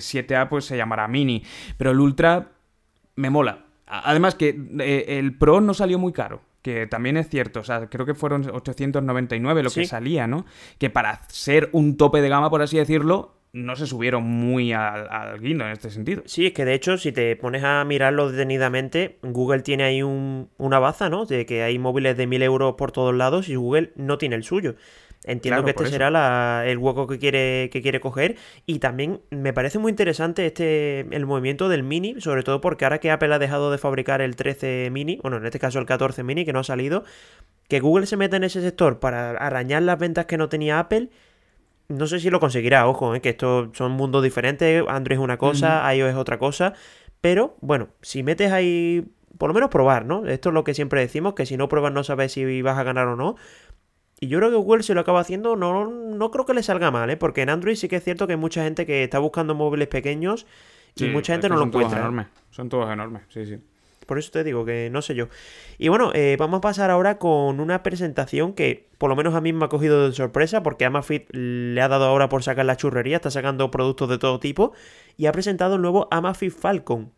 [0.00, 1.42] 7A, pues se llamará mini,
[1.76, 2.52] pero el Ultra
[3.16, 7.60] me mola Además que eh, el Pro no salió muy caro que también es cierto,
[7.60, 10.46] o sea, creo que fueron 899 lo que salía, ¿no?
[10.78, 15.38] Que para ser un tope de gama, por así decirlo, no se subieron muy al,
[15.38, 16.24] guindo en este sentido.
[16.26, 20.78] Sí, es que de hecho, si te pones a mirarlo detenidamente, Google tiene ahí una
[20.80, 21.24] baza, ¿no?
[21.24, 24.42] De que hay móviles de 1000 euros por todos lados y Google no tiene el
[24.42, 24.74] suyo.
[25.26, 28.36] Entiendo que este será el hueco que quiere, que quiere coger.
[28.64, 32.98] Y también me parece muy interesante este el movimiento del Mini, sobre todo porque ahora
[32.98, 36.22] que Apple ha dejado de fabricar el 13 Mini, bueno, en este caso el 14
[36.22, 37.04] Mini, que no ha salido,
[37.68, 41.10] que Google se meta en ese sector para arañar las ventas que no tenía Apple.
[41.88, 43.20] No sé si lo conseguirá, ojo, ¿eh?
[43.20, 44.84] que estos son mundos diferentes.
[44.88, 46.74] Android es una cosa, iOS es otra cosa.
[47.20, 49.06] Pero bueno, si metes ahí,
[49.38, 50.26] por lo menos probar, ¿no?
[50.26, 52.82] Esto es lo que siempre decimos, que si no pruebas no sabes si vas a
[52.82, 53.36] ganar o no.
[54.18, 56.90] Y yo creo que Google si lo acaba haciendo, no, no creo que le salga
[56.90, 57.16] mal, ¿eh?
[57.16, 59.88] Porque en Android sí que es cierto que hay mucha gente que está buscando móviles
[59.88, 60.46] pequeños
[60.94, 61.98] y mucha gente no lo encuentra.
[61.98, 62.28] enormes.
[62.50, 63.58] Son todos enormes, sí, sí.
[64.06, 65.28] Por eso te digo que no sé yo.
[65.78, 69.40] Y bueno, eh, vamos a pasar ahora con una presentación que por lo menos a
[69.40, 72.76] mí me ha cogido de sorpresa porque Amafit le ha dado ahora por sacar la
[72.76, 74.72] churrería, está sacando productos de todo tipo
[75.16, 77.12] y ha presentado el nuevo Amafit Falcon.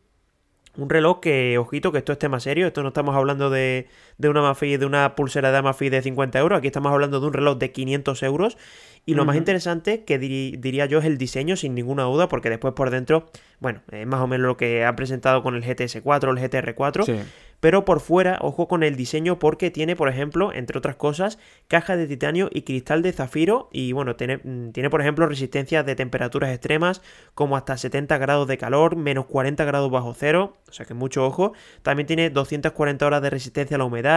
[0.76, 2.66] Un reloj que, ojito, que esto es tema serio.
[2.68, 6.38] Esto no estamos hablando de, de una Mafi, de una pulsera de Amafi de 50
[6.38, 6.58] euros.
[6.58, 8.58] Aquí estamos hablando de un reloj de 500 euros.
[9.06, 12.74] Y lo más interesante, que diría yo, es el diseño, sin ninguna duda, porque después
[12.74, 16.30] por dentro, bueno, es más o menos lo que han presentado con el GTS4 o
[16.32, 17.04] el GTR4.
[17.06, 17.14] Sí.
[17.60, 21.96] Pero por fuera, ojo con el diseño porque tiene, por ejemplo, entre otras cosas, caja
[21.96, 23.68] de titanio y cristal de zafiro.
[23.72, 27.02] Y bueno, tiene, mm, tiene por ejemplo, resistencia de temperaturas extremas,
[27.34, 30.56] como hasta 70 grados de calor, menos 40 grados bajo cero.
[30.68, 31.52] O sea que mucho ojo.
[31.82, 34.07] También tiene 240 horas de resistencia a la humedad,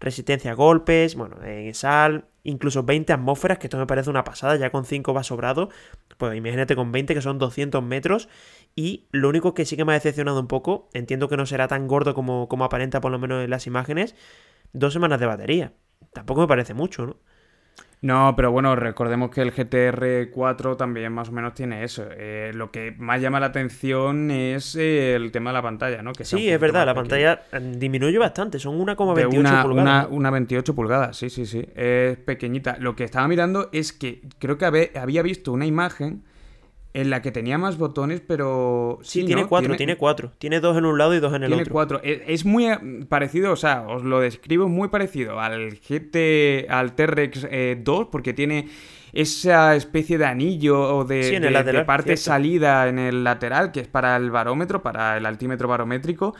[0.00, 4.56] resistencia a golpes, bueno, en sal, incluso 20 atmósferas, que esto me parece una pasada,
[4.56, 5.68] ya con 5 va sobrado.
[6.16, 8.28] Pues imagínate con 20 que son 200 metros.
[8.74, 11.68] Y lo único que sí que me ha decepcionado un poco, entiendo que no será
[11.68, 14.14] tan gordo como, como aparenta por lo menos en las imágenes,
[14.72, 15.72] dos semanas de batería.
[16.12, 17.16] Tampoco me parece mucho, ¿no?
[18.00, 22.04] No, pero bueno, recordemos que el GTR 4 también más o menos tiene eso.
[22.12, 26.12] Eh, lo que más llama la atención es eh, el tema de la pantalla, ¿no?
[26.12, 30.08] Que sí, es verdad, la pantalla eh, disminuye bastante, son 1,28 una, pulgadas.
[30.10, 32.76] Una, 28 pulgadas, sí, sí, sí, es pequeñita.
[32.78, 36.22] Lo que estaba mirando es que creo que había visto una imagen
[37.00, 38.98] en la que tenía más botones, pero...
[39.02, 39.96] Sí, tiene cuatro, tiene...
[39.96, 40.32] cuatro.
[40.38, 41.64] Tiene dos en un lado y dos en el otro.
[41.64, 42.00] Tiene cuatro.
[42.02, 46.96] E, es, muy eh, parecido, o sea, os lo describo muy parecido al GT, al
[46.96, 48.68] T-Rex 2, eh, porque tiene
[49.12, 54.16] esa especie de anillo o de, de, parte salida en el lateral, que es para
[54.16, 56.34] el barómetro, para el altímetro barométrico.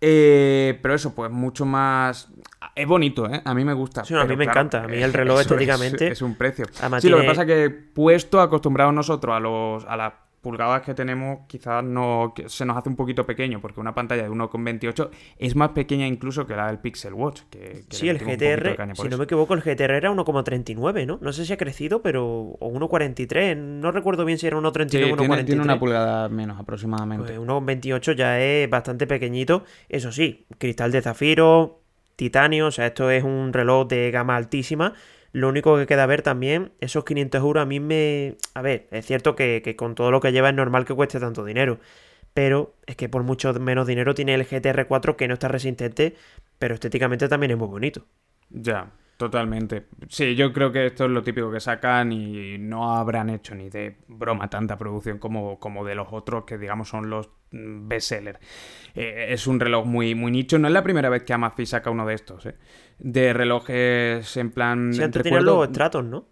[0.00, 2.28] Eh, pero eso, pues mucho más
[2.74, 3.40] es bonito, ¿eh?
[3.44, 4.04] A mí me gusta.
[4.04, 4.84] Sí, a mí me encanta.
[4.84, 6.08] A mí el reloj estéticamente.
[6.08, 6.66] Es, un precio.
[7.00, 10.12] sí, lo que pasa es que puesto, acostumbrados nosotros a, los, a las
[10.46, 14.30] pulgadas que tenemos, quizás no, se nos hace un poquito pequeño, porque una pantalla de
[14.30, 17.40] 1,28 es más pequeña incluso que la del Pixel Watch.
[17.50, 21.18] Que, sí, el GTR, si no me equivoco, el GTR era 1,39, ¿no?
[21.20, 22.24] No sé si ha crecido, pero.
[22.24, 23.56] O 1,43.
[23.56, 25.44] No recuerdo bien si era 1,39 o 1,43.
[25.46, 27.34] Tiene, una pulgada menos aproximadamente.
[27.34, 29.64] Pues 1,28 ya es bastante pequeñito.
[29.88, 31.80] Eso sí, cristal de zafiro
[32.16, 34.94] titanio, o sea, esto es un reloj de gama altísima.
[35.32, 38.36] Lo único que queda ver también, esos 500 euros a mí me...
[38.54, 41.44] A ver, es cierto que, con todo lo que lleva es normal que cueste tanto
[41.44, 41.78] dinero,
[42.34, 46.14] pero es que por mucho menos dinero tiene el GTR4 que no está resistente,
[46.58, 48.06] pero estéticamente también es muy bonito.
[48.50, 49.86] Ya, Totalmente.
[50.08, 53.70] Sí, yo creo que esto es lo típico que sacan y no habrán hecho ni
[53.70, 58.38] de broma tanta producción como, como de los otros que digamos son los mm, bestsellers.
[58.94, 60.58] Eh, es un reloj muy, muy nicho.
[60.58, 62.56] No es la primera vez que Amazfit saca uno de estos, ¿eh?
[62.98, 64.92] De relojes en plan...
[64.92, 65.56] Sí, antes recuerdo...
[65.56, 66.28] los estratos, ¿no?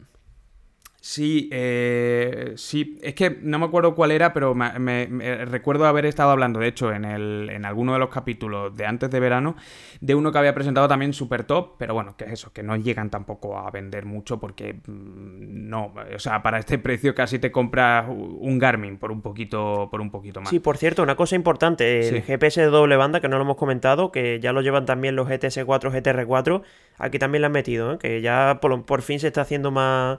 [1.07, 5.05] Sí, eh, sí, es que no me acuerdo cuál era, pero me,
[5.45, 9.11] recuerdo haber estado hablando, de hecho, en, el, en alguno de los capítulos de antes
[9.11, 9.55] de verano,
[10.01, 12.77] de uno que había presentado también super top, pero bueno, que es eso, que no
[12.77, 17.53] llegan tampoco a vender mucho porque mm, no, o sea, para este precio casi te
[17.53, 20.49] compras un Garmin por un poquito, por un poquito más.
[20.49, 23.59] Sí, por cierto, una cosa importante, el GPS de doble banda, que no lo hemos
[23.59, 26.63] comentado, que ya lo llevan también los GTS4, GTR4,
[26.97, 27.99] aquí también lo han metido, ¿eh?
[27.99, 30.19] que ya por fin se está haciendo más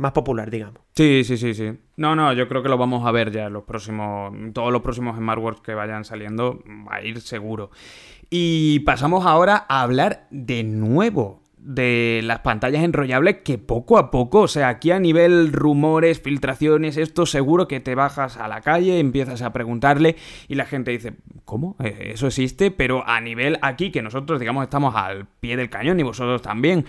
[0.00, 0.80] más popular, digamos.
[0.94, 1.72] Sí, sí, sí, sí.
[1.96, 5.16] No, no, yo creo que lo vamos a ver ya los próximos, todos los próximos
[5.16, 7.70] smartwatches que vayan saliendo, va a ir seguro.
[8.30, 14.40] Y pasamos ahora a hablar de nuevo de las pantallas enrollables que poco a poco,
[14.40, 18.98] o sea, aquí a nivel rumores, filtraciones, esto seguro que te bajas a la calle,
[18.98, 20.16] empiezas a preguntarle
[20.48, 21.76] y la gente dice, ¿cómo?
[21.82, 26.00] Eh, eso existe, pero a nivel aquí que nosotros digamos estamos al pie del cañón
[26.00, 26.86] y vosotros también.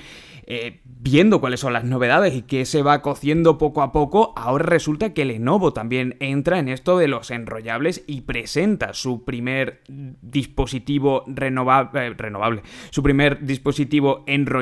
[0.54, 4.66] Eh, viendo cuáles son las novedades y que se va cociendo poco a poco, ahora
[4.66, 11.24] resulta que Lenovo también entra en esto de los enrollables y presenta su primer dispositivo
[11.28, 14.61] renovable, eh, renovable su primer dispositivo enrollable,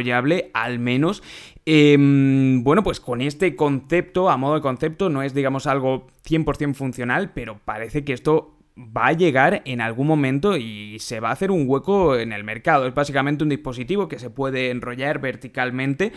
[0.54, 1.24] al menos.
[1.66, 6.74] Em, bueno, pues con este concepto, a modo de concepto, no es digamos algo 100%
[6.74, 11.34] funcional, pero parece que esto va a llegar en algún momento y se va a
[11.34, 12.88] hacer un hueco en el mercado.
[12.88, 16.14] Es básicamente un dispositivo que se puede enrollar verticalmente,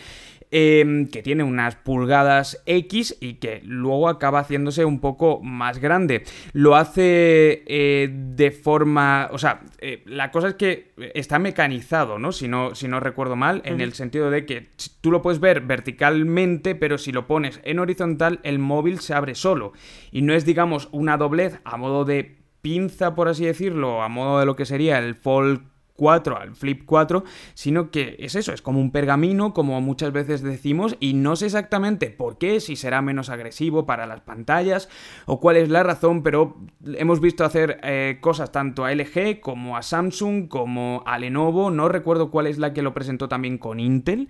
[0.51, 6.23] em, que tiene unas pulgadas X y que luego acaba haciéndose un poco más grande.
[6.53, 9.29] Lo hace eh, de forma...
[9.31, 12.31] O sea, eh, la cosa es que está mecanizado, ¿no?
[12.31, 14.69] Si no, si no recuerdo mal, en el sentido de que
[15.01, 19.35] tú lo puedes ver verticalmente, pero si lo pones en horizontal, el móvil se abre
[19.35, 19.73] solo.
[20.11, 24.39] Y no es, digamos, una doblez a modo de pinza, por así decirlo, a modo
[24.39, 25.72] de lo que sería el Fold
[26.03, 30.43] 4 al Flip 4, sino que es eso, es como un pergamino, como muchas veces
[30.43, 34.89] decimos, y no sé exactamente por qué, si será menos agresivo para las pantallas
[35.25, 39.77] o cuál es la razón, pero hemos visto hacer eh, cosas tanto a LG como
[39.77, 43.79] a Samsung, como a Lenovo, no recuerdo cuál es la que lo presentó también con
[43.79, 44.27] Intel,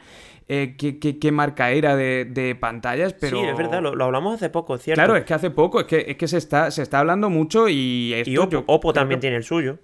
[0.47, 3.39] eh, qué, marca era de, pantallas, pero...
[3.39, 4.99] Sí, es verdad, lo, hablamos hace poco, ¿cierto?
[4.99, 7.67] Claro, es que hace poco, es que, es que se, está, se está hablando mucho
[7.67, 8.13] y...
[8.13, 9.79] Esto, Oppo, también tiene el suyo.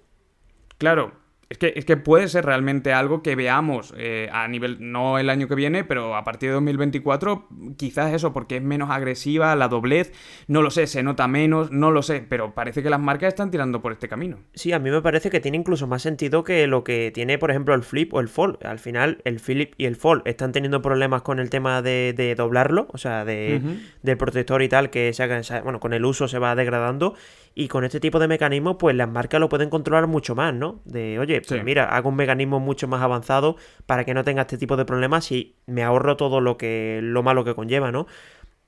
[0.78, 1.19] Claro,
[1.50, 5.28] es que, es que puede ser realmente algo que veamos eh, a nivel, no el
[5.28, 9.66] año que viene, pero a partir de 2024, quizás eso, porque es menos agresiva, la
[9.66, 10.12] doblez,
[10.46, 13.50] no lo sé, se nota menos, no lo sé, pero parece que las marcas están
[13.50, 14.38] tirando por este camino.
[14.54, 17.50] Sí, a mí me parece que tiene incluso más sentido que lo que tiene, por
[17.50, 18.64] ejemplo, el Flip o el Fold.
[18.64, 22.86] Al final, el Flip y el Fold están teniendo problemas con el tema de, doblarlo,
[22.92, 23.60] o sea, de,
[24.02, 27.16] del protector y tal, que se haga, bueno, con el uso se va degradando.
[27.54, 30.80] Y con este tipo de mecanismos, pues las marcas lo pueden controlar mucho más, ¿no?
[30.84, 34.56] De, oye, pues mira, hago un mecanismo mucho más avanzado para que no tenga este
[34.56, 38.06] tipo de problemas y me ahorro todo lo que lo malo que conlleva, ¿no?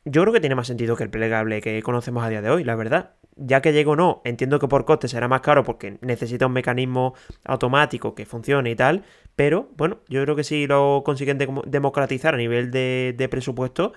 [0.04, 2.64] Yo creo que tiene más sentido que el plegable que conocemos a día de hoy,
[2.64, 3.14] la verdad.
[3.36, 6.52] Ya que llegue o no, entiendo que por coste será más caro porque necesita un
[6.52, 7.14] mecanismo
[7.44, 9.04] automático que funcione y tal,
[9.36, 13.92] pero bueno, yo creo que si lo consiguen democratizar a nivel de, de presupuesto,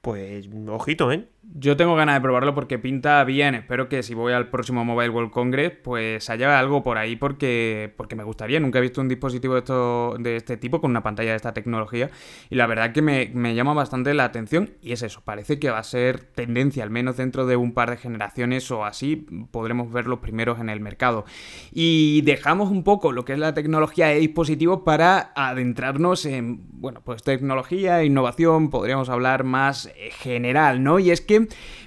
[0.00, 1.28] pues ojito, ¿eh?
[1.42, 3.54] Yo tengo ganas de probarlo porque pinta bien.
[3.54, 7.94] Espero que si voy al próximo Mobile World Congress, pues haya algo por ahí porque,
[7.96, 8.60] porque me gustaría.
[8.60, 11.54] Nunca he visto un dispositivo de, esto, de este tipo con una pantalla de esta
[11.54, 12.10] tecnología.
[12.50, 14.74] Y la verdad que me, me, llama bastante la atención.
[14.82, 17.88] Y es eso, parece que va a ser tendencia, al menos dentro de un par
[17.90, 21.24] de generaciones o así, podremos ver los primeros en el mercado.
[21.72, 27.00] Y dejamos un poco lo que es la tecnología de dispositivos para adentrarnos en, bueno,
[27.02, 30.98] pues tecnología, innovación, podríamos hablar más eh, general, ¿no?
[30.98, 31.29] Y es que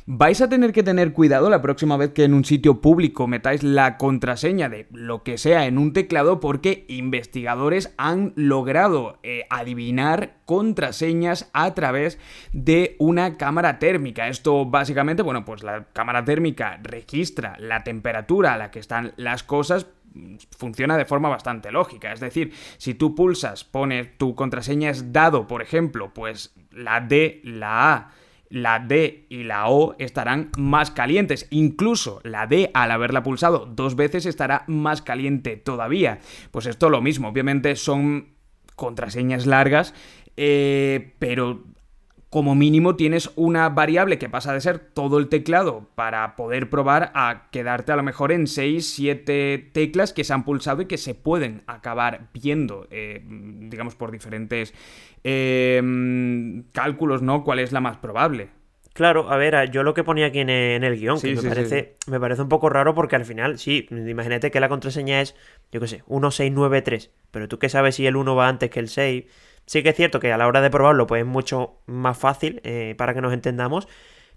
[0.05, 3.63] vais a tener que tener cuidado la próxima vez que en un sitio público metáis
[3.63, 10.35] la contraseña de lo que sea en un teclado porque investigadores han logrado eh, adivinar
[10.45, 12.19] contraseñas a través
[12.51, 14.27] de una cámara térmica.
[14.27, 19.43] Esto básicamente, bueno, pues la cámara térmica registra la temperatura a la que están las
[19.43, 19.87] cosas
[20.57, 22.11] funciona de forma bastante lógica.
[22.11, 27.41] Es decir, si tú pulsas, pones tu contraseña es dado, por ejemplo, pues la D,
[27.43, 28.11] la A,
[28.49, 31.47] la D y la O estarán más calientes.
[31.49, 36.19] Incluso la D, al haberla pulsado dos veces, estará más caliente todavía.
[36.51, 38.33] Pues esto lo mismo, obviamente son
[38.75, 39.93] contraseñas largas,
[40.37, 41.63] eh, pero
[42.33, 47.11] como mínimo tienes una variable que pasa de ser todo el teclado para poder probar
[47.13, 50.97] a quedarte a lo mejor en 6, 7 teclas que se han pulsado y que
[50.97, 54.73] se pueden acabar viendo, eh, digamos, por diferentes
[55.23, 55.79] eh,
[56.71, 57.43] cálculos, ¿no?
[57.43, 58.49] ¿Cuál es la más probable?
[58.93, 62.19] Claro, a ver, yo lo que ponía aquí en el, guion, que me, parece, me
[62.19, 65.35] parece un poco raro porque al final, sí, imagínate que la contraseña es,
[65.71, 68.89] yo qué sé, 1693, pero tú qué sabes si el 1 va antes que el
[68.89, 69.25] 6
[69.65, 72.61] Sí que es cierto que a la hora de probarlo pues es mucho más fácil
[72.63, 73.87] eh, para que nos entendamos.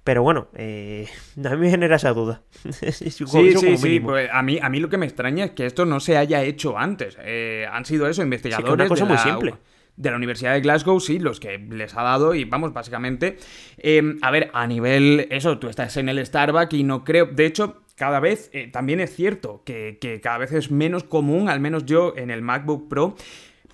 [0.05, 1.09] Pero bueno, eh,
[1.45, 2.43] a mí me genera esa duda.
[2.71, 4.01] sí, sí, sí.
[4.01, 6.43] Pues a, mí, a mí lo que me extraña es que esto no se haya
[6.43, 7.19] hecho antes.
[7.21, 8.73] Eh, han sido eso, investigadores.
[8.73, 9.55] una cosa muy simple
[9.97, 13.39] de la Universidad de Glasgow, sí, los que les ha dado y vamos, básicamente,
[14.21, 17.83] a ver, a nivel, eso, tú estás en el Starbucks y no creo, de hecho,
[17.95, 22.13] cada vez, también es cierto que, que, cada vez es menos común, al menos yo
[22.15, 23.17] en el MacBook Pro,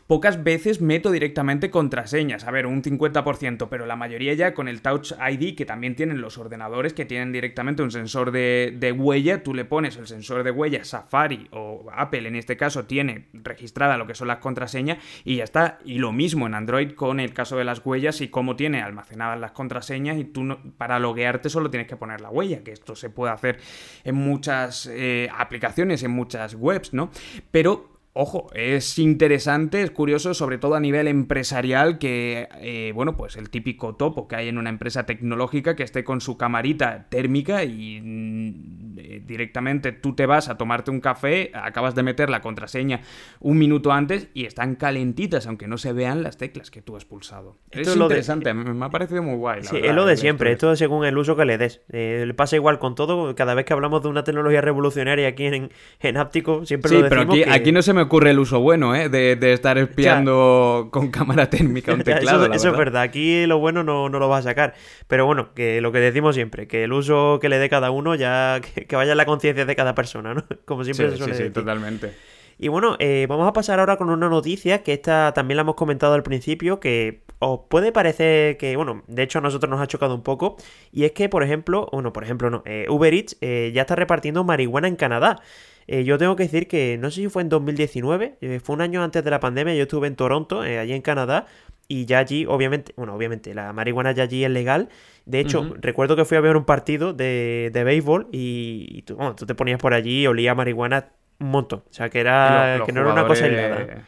[0.06, 2.44] pocas veces meto directamente contraseñas.
[2.44, 6.20] A ver, un 50%, pero la mayoría ya con el Touch ID, que también tienen
[6.20, 10.50] los ordenadores que tienen directamente un sensor de, huella, tú le pones el sensor de
[10.50, 15.36] huella, Safari o Apple en este caso tiene registrada lo que son las contraseñas y
[15.36, 15.78] ya está.
[15.84, 19.38] Y lo mismo en Android con el caso de las huellas y cómo tiene almacenadas
[19.38, 23.10] las contraseñas y tú para loguearte solo tienes que poner la huella, que esto se
[23.10, 23.58] puede hacer
[24.04, 27.10] en muchas eh, aplicaciones, en muchas webs, ¿no?
[27.50, 33.36] Pero Ojo, es interesante, es curioso, sobre todo a nivel empresarial, que, eh, bueno, pues
[33.36, 37.64] el típico topo que hay en una empresa tecnológica que esté con su camarita térmica
[37.64, 42.42] y mm, eh, directamente tú te vas a tomarte un café, acabas de meter la
[42.42, 43.00] contraseña
[43.40, 47.06] un minuto antes y están calentitas, aunque no se vean las teclas que tú has
[47.06, 47.56] pulsado.
[47.70, 49.62] es, interesante, me ha parecido muy guay.
[49.62, 51.80] sí, es lo de siempre, esto según el uso que le des.
[51.88, 55.46] Eh, le pasa igual con todo, cada vez que hablamos de una tecnología revolucionaria aquí
[55.46, 57.26] en, en Áptico, siempre lo decimos.
[57.26, 59.08] pero aquí, aquí no se me ocurre el uso bueno, ¿eh?
[59.08, 62.52] De, estar espiando con cámara térmica un teclado.
[62.52, 64.74] eso, es verdad, aquí lo bueno no, lo vas a sacar.
[65.08, 68.14] Pero bueno, que lo que decimos siempre, que el uso que le dé cada uno
[68.14, 70.44] ya que, vaya en la conciencia de cada persona, ¿no?
[70.64, 72.12] Como siempre se suele sí, sí, totalmente.
[72.58, 75.74] Y bueno, eh, vamos a pasar ahora con una noticia que esta también la hemos
[75.74, 79.88] comentado al principio, que os puede parecer que, bueno, de hecho a nosotros nos ha
[79.88, 80.56] chocado un poco,
[80.92, 83.96] y es que, por ejemplo, bueno, por ejemplo, no, eh, Uber Eats eh, ya está
[83.96, 85.40] repartiendo marihuana en Canadá.
[85.86, 88.82] Eh, yo tengo que decir que no sé si fue en 2019, eh, fue un
[88.82, 91.46] año antes de la pandemia, yo estuve en Toronto, eh, allí en Canadá,
[91.88, 94.88] y ya allí, obviamente, bueno, obviamente, la marihuana ya allí es legal.
[95.26, 99.46] De hecho, recuerdo que fui a ver un partido de, de béisbol y, tú, tú,
[99.46, 101.80] te ponías por allí y olía marihuana un montón.
[101.80, 104.04] O sea, que, era, que no era una cosa aislada.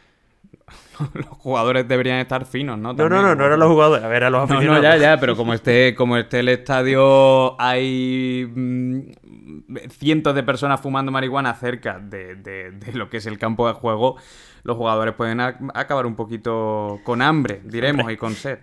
[1.14, 2.92] los jugadores deberían estar finos, ¿no?
[2.92, 4.82] no, no, no, no eran los jugadores, a ver, a los aficionados.
[4.82, 9.01] No, ya, ya, pero como esté, como esté el estadio, hay mm,
[9.90, 13.74] cientos de personas fumando marihuana cerca de, de, de lo que es el campo de
[13.74, 14.16] juego,
[14.64, 18.58] los jugadores pueden acabar un poquito con hambre, diremos, y con sed.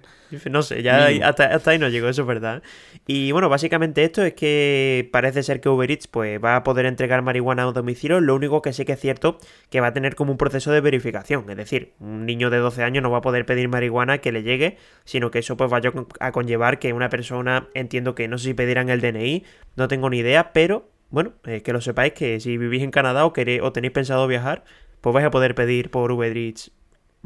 [0.49, 2.63] No sé, ya hasta, ahí no llegó, eso es verdad.
[3.05, 6.85] Y bueno, básicamente esto es que parece ser que Uber Eats pues, va a poder
[6.85, 8.19] entregar marihuana a un domicilio.
[8.19, 9.37] Lo único que sí que es cierto
[9.69, 11.49] que va a tener como un proceso de verificación.
[11.49, 14.41] Es decir, un niño de 12 años no va a poder pedir marihuana que le
[14.41, 18.49] llegue, sino que eso pues vaya a conllevar que una persona, entiendo que no sé
[18.49, 19.43] si pedirán el DNI,
[19.75, 23.25] no tengo ni idea, pero bueno, eh, que lo sepáis que si vivís en Canadá
[23.25, 24.63] o, queréis, o tenéis pensado viajar,
[25.01, 26.71] pues vais a poder pedir por Uber Eats.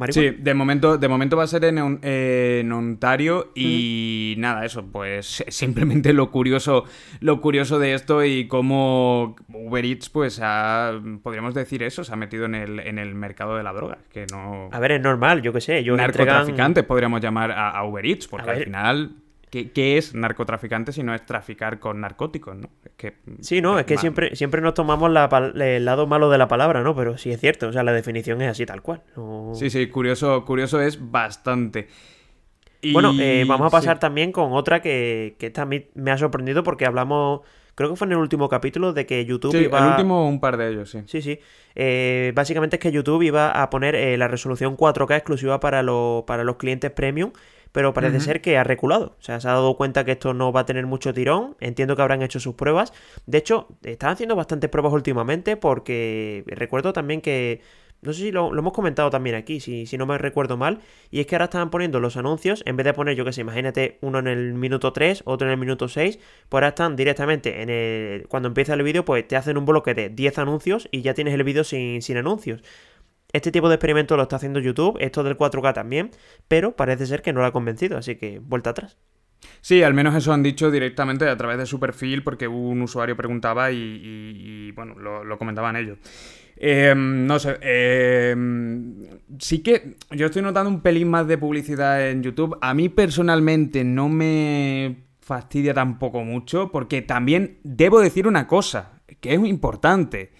[0.09, 5.45] Sí, de momento, de momento va a ser en, en Ontario y nada, eso, pues
[5.47, 6.83] simplemente lo curioso,
[7.21, 10.41] lo curioso de esto y cómo Uber Eats, pues
[11.23, 14.25] podríamos decir eso, se ha metido en el, en el mercado de la droga, que
[14.29, 14.67] no...
[14.73, 18.49] A ver, es normal, yo qué sé, yo Narcotraficantes podríamos llamar a, Uber Eats, porque
[18.49, 19.15] al final
[19.63, 22.69] ¿Qué, es narcotraficante si no es traficar con narcóticos, no?
[22.97, 26.83] que, sí, no, es, que siempre, siempre nos tomamos el lado malo de la palabra,
[26.83, 26.95] ¿no?
[26.95, 29.01] Pero sí es cierto, o sea, la definición es así tal cual.
[29.53, 31.87] Sí, sí, curioso, curioso es bastante.
[32.91, 36.85] Bueno, eh, vamos a pasar también con otra que, que también me ha sorprendido porque
[36.85, 37.41] hablamos
[37.75, 40.57] creo que fue en el último capítulo de que YouTube sí, el último un par
[40.57, 41.01] de ellos, sí.
[41.05, 41.39] Sí, sí.
[41.75, 45.83] Eh, básicamente es que YouTube iba a poner eh, la resolución 4K exclusiva para,
[46.25, 47.31] para los clientes premium
[47.75, 49.17] pero parece ser que ha reculado.
[49.19, 51.57] O sea, se ha dado cuenta que esto no va a tener mucho tirón.
[51.59, 52.93] Entiendo que habrán hecho sus pruebas.
[53.25, 57.59] De hecho, están haciendo bastantes pruebas últimamente porque recuerdo también que...
[58.01, 60.79] No sé si lo, hemos comentado también aquí, si, si, no me recuerdo mal.
[61.11, 63.41] Y es que ahora estaban poniendo los anuncios, en vez de poner, yo que sé,
[63.41, 67.61] imagínate uno en el minuto 3, otro en el minuto 6, pues ahora están directamente
[67.61, 68.27] en el.
[68.27, 71.33] Cuando empieza el vídeo, pues te hacen un bloque de 10 anuncios y ya tienes
[71.33, 72.61] el vídeo sin, sin anuncios.
[73.35, 76.09] Este tipo de experimento lo está haciendo YouTube, esto del 4K también,
[76.47, 78.95] pero parece ser que no lo ha convencido, así que vuelta atrás.
[79.59, 83.17] Sí, al menos eso han dicho directamente a través de su perfil, porque un usuario
[83.17, 85.97] preguntaba y, bueno, lo, comentaban ellos.
[86.55, 89.05] Em, no sé, em,
[89.37, 92.57] sí que yo estoy notando un pelín más de publicidad en YouTube.
[92.61, 99.33] A mí personalmente no me fastidia tampoco mucho, porque también debo decir una cosa, que
[99.33, 100.31] es importante.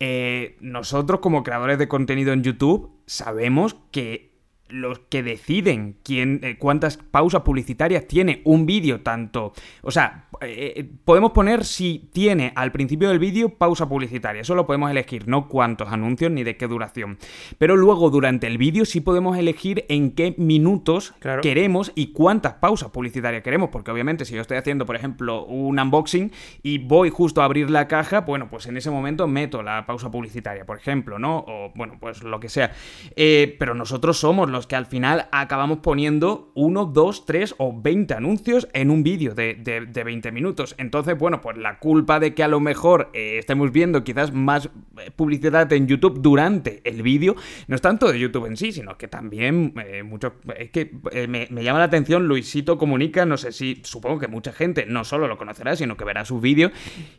[0.00, 4.27] Eh, nosotros como creadores de contenido en YouTube sabemos que
[4.68, 9.52] los que deciden quién, eh, cuántas pausas publicitarias tiene un vídeo, tanto.
[9.82, 14.42] O sea, eh, podemos poner si tiene al principio del vídeo pausa publicitaria.
[14.42, 17.18] Eso lo podemos elegir, no cuántos anuncios ni de qué duración.
[17.58, 22.90] Pero luego, durante el vídeo, sí podemos elegir en qué minutos queremos y cuántas pausas
[22.90, 23.70] publicitarias queremos.
[23.70, 27.70] Porque obviamente, si yo estoy haciendo, por ejemplo, un unboxing y voy justo a abrir
[27.70, 31.44] la caja, bueno, pues en ese momento meto la pausa publicitaria, por ejemplo, ¿no?
[31.46, 32.72] O bueno, pues lo que sea.
[33.16, 38.14] Eh, pero nosotros somos los que al final acabamos poniendo uno, dos, tres o 20
[38.14, 40.74] anuncios en un vídeo de, de, 20 minutos.
[40.78, 44.66] Entonces, bueno, pues la culpa de que a lo mejor eh, estemos viendo quizás más
[44.98, 47.36] eh, publicidad en YouTube durante el vídeo
[47.66, 50.34] no es tanto de YouTube en sí, sino que también eh, mucho...
[50.56, 50.92] Es que
[51.28, 55.04] me, me, llama la atención Luisito Comunica, no sé si, supongo que mucha gente no
[55.04, 56.70] solo lo conocerá, sino que verá su vídeo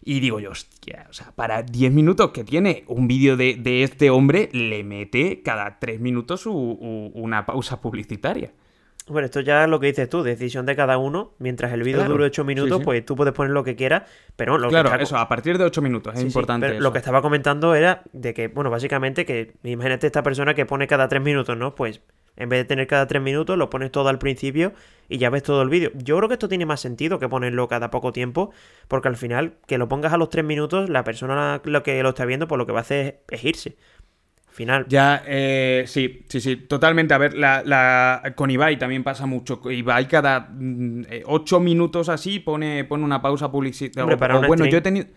[0.04, 3.84] y digo yo, hostia, o sea, para 10 minutos que tiene un vídeo de, de
[3.84, 6.42] este hombre, le mete cada 3 minutos
[7.30, 8.52] una pausa publicitaria.
[9.10, 11.34] Bueno, esto ya es lo que dices tú, decisión de cada uno.
[11.40, 14.04] Mientras el vídeo dure 8 minutos, pues tú puedes poner lo que quieras,
[14.36, 16.80] pero lo Claro, eso, a partir de 8 minutos, es importante.
[16.80, 20.88] lo que estaba comentando era de que, bueno, básicamente que, imagínate esta persona que pone
[20.88, 21.74] cada 3 minutos, ¿no?
[21.74, 22.02] Pues
[22.36, 24.74] en vez de tener cada 3 minutos, lo pones todo al principio
[25.10, 25.92] y ya ves todo el vídeo.
[25.96, 28.52] Yo creo que esto tiene más sentido que ponerlo cada poco tiempo,
[28.88, 32.10] porque al final, que lo pongas a los 3 minutos, la persona lo que lo
[32.10, 33.76] está viendo, pues lo que va a hacer es irse
[34.60, 34.86] final.
[34.89, 37.14] Ya, eh, sí, sí, sí, totalmente.
[37.14, 39.62] A ver, la, con Ibai también pasa mucho.
[39.72, 44.18] Ibai cada mm, eh, ocho minutos así pone, pone una pausa publicitaria.
[44.47, 45.07] bueno, yo he tenido...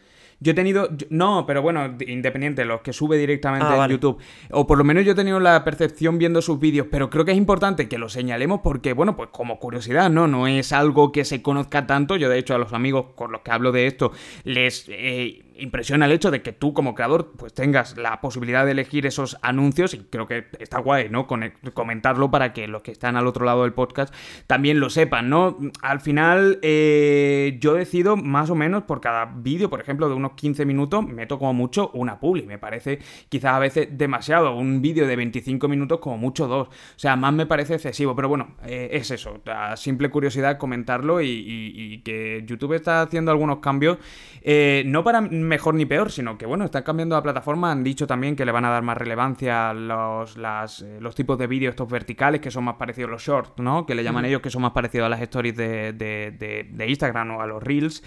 [0.41, 0.89] Yo he tenido.
[1.09, 4.19] No, pero bueno, independiente, los que sube directamente ah, en YouTube.
[4.51, 7.31] O por lo menos yo he tenido la percepción viendo sus vídeos, pero creo que
[7.31, 10.27] es importante que lo señalemos porque, bueno, pues como curiosidad, ¿no?
[10.27, 12.17] No es algo que se conozca tanto.
[12.17, 14.11] Yo, de hecho, a los amigos con los que hablo de esto,
[14.43, 14.87] les.
[14.89, 19.07] Eh, impresiona el hecho de que tú como creador pues tengas la posibilidad de elegir
[19.07, 21.27] esos anuncios y creo que está guay, ¿no?
[21.75, 24.15] comentarlo para que los que están al otro lado del podcast
[24.47, 25.59] también lo sepan, ¿no?
[25.83, 30.33] Al final eh, yo decido más o menos por cada vídeo, por ejemplo, de unos
[30.33, 32.99] 15 minutos, meto como mucho una publi, me parece
[33.29, 37.33] quizás a veces demasiado, un vídeo de 25 minutos como mucho dos, o sea, más
[37.33, 42.75] me parece excesivo, pero bueno, eh, es eso, a simple curiosidad comentarlo y, que YouTube
[42.75, 43.99] está haciendo algunos cambios,
[44.43, 48.07] eh, no para mejor ni peor, sino que bueno, están cambiando la plataforma, han dicho
[48.07, 51.71] también que le van a dar más relevancia a los, eh, los tipos de vídeos
[51.71, 53.87] estos verticales que son más parecidos a los shorts, ¿no?
[53.87, 57.41] Que le llaman ellos que son más parecidos a las stories de, de, Instagram o
[57.43, 58.03] a los reels.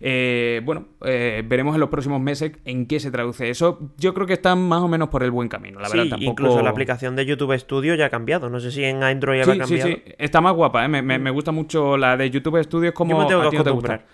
[0.00, 3.90] Eh, bueno, eh, veremos en los próximos meses en qué se traduce eso.
[3.96, 6.10] Yo creo que están más o menos por el buen camino, la verdad.
[6.10, 6.30] Tampoco...
[6.30, 8.48] Incluso la aplicación de YouTube Studio ya ha cambiado.
[8.48, 9.88] No sé si en Android sí, cambiado.
[9.88, 10.88] Sí, sí, está más guapa, ¿eh?
[10.88, 12.94] me, me, gusta mucho la de YouTube Studio.
[12.94, 13.20] Como.
[13.20, 14.04] a ti no te gusta.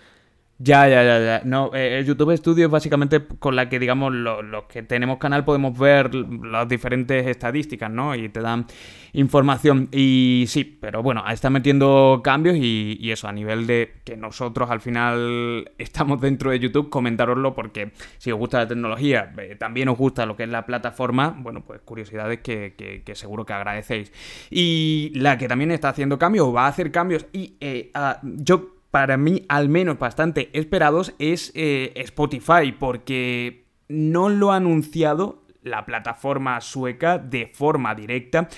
[0.58, 1.42] Ya, ya, ya, ya.
[1.44, 5.44] No, eh, el YouTube Studio es básicamente con la que, digamos, los que tenemos canal
[5.44, 8.14] podemos ver las diferentes estadísticas, ¿no?
[8.14, 8.66] Y te dan
[9.14, 9.88] información.
[9.90, 14.80] Y sí, pero bueno, está metiendo cambios y, eso, a nivel de que nosotros al
[14.80, 19.98] final estamos dentro de YouTube, comentároslo porque si os gusta la tecnología, eh, también os
[19.98, 24.12] gusta lo que es la plataforma, bueno, pues curiosidades que, seguro que agradecéis.
[24.50, 27.90] Y la que también está haciendo cambios, va a hacer cambios, y eh,
[28.22, 35.42] yo para mí al menos bastante esperados es eh, Spotify, porque no lo ha anunciado
[35.62, 38.48] la plataforma sueca de forma directa,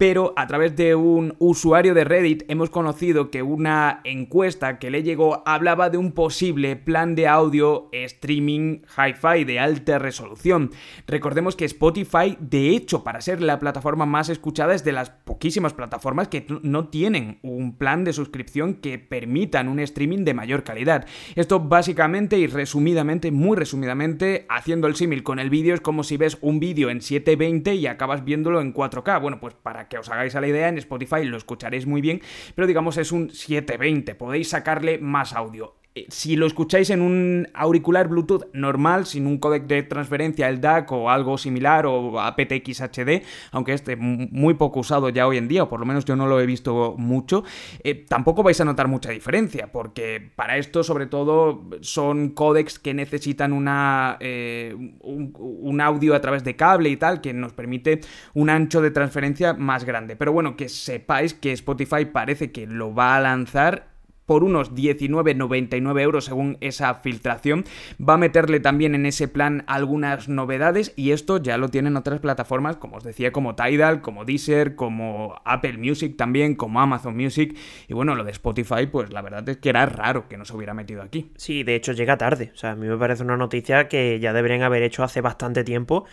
[0.00, 5.02] pero a través de un usuario de Reddit hemos conocido que una encuesta que le
[5.02, 10.70] llegó hablaba de un posible plan de audio streaming hi-fi de alta resolución.
[11.06, 15.74] Recordemos que Spotify, de hecho, para ser la plataforma más escuchada, es de las poquísimas
[15.74, 21.04] plataformas que no tienen un plan de suscripción que permitan un streaming de mayor calidad.
[21.34, 26.16] Esto básicamente y resumidamente, muy resumidamente, haciendo el símil con el vídeo, es como si
[26.16, 29.20] ves un vídeo en 720 y acabas viéndolo en 4K.
[29.20, 32.22] Bueno, pues para que os hagáis a la idea, en Spotify lo escucharéis muy bien,
[32.54, 35.79] pero digamos es un 720, podéis sacarle más audio.
[35.96, 40.60] Eh, si lo escucháis en un auricular Bluetooth normal, sin un codec de transferencia, el
[40.60, 45.48] DAC o algo similar, o aptX HD, aunque este muy poco usado ya hoy en
[45.48, 47.42] día, o por lo menos yo no lo he visto mucho,
[47.82, 52.94] eh, tampoco vais a notar mucha diferencia, porque para esto sobre todo son codecs que
[52.94, 58.00] necesitan una, eh, un audio a través de cable y tal, que nos permite
[58.34, 60.14] un ancho de transferencia más grande.
[60.14, 63.89] Pero bueno, que sepáis que Spotify parece que lo va a lanzar
[64.30, 67.64] por unos 19,99 euros según esa filtración.
[68.00, 72.20] Va a meterle también en ese plan algunas novedades y esto ya lo tienen otras
[72.20, 77.58] plataformas, como os decía, como Tidal, como Deezer, como Apple Music también, como Amazon Music.
[77.88, 80.54] Y bueno, lo de Spotify, pues la verdad es que era raro que no se
[80.54, 81.32] hubiera metido aquí.
[81.34, 82.52] Sí, de hecho llega tarde.
[82.54, 85.64] O sea, a mí me parece una noticia que ya deberían haber hecho hace bastante
[85.64, 86.04] tiempo.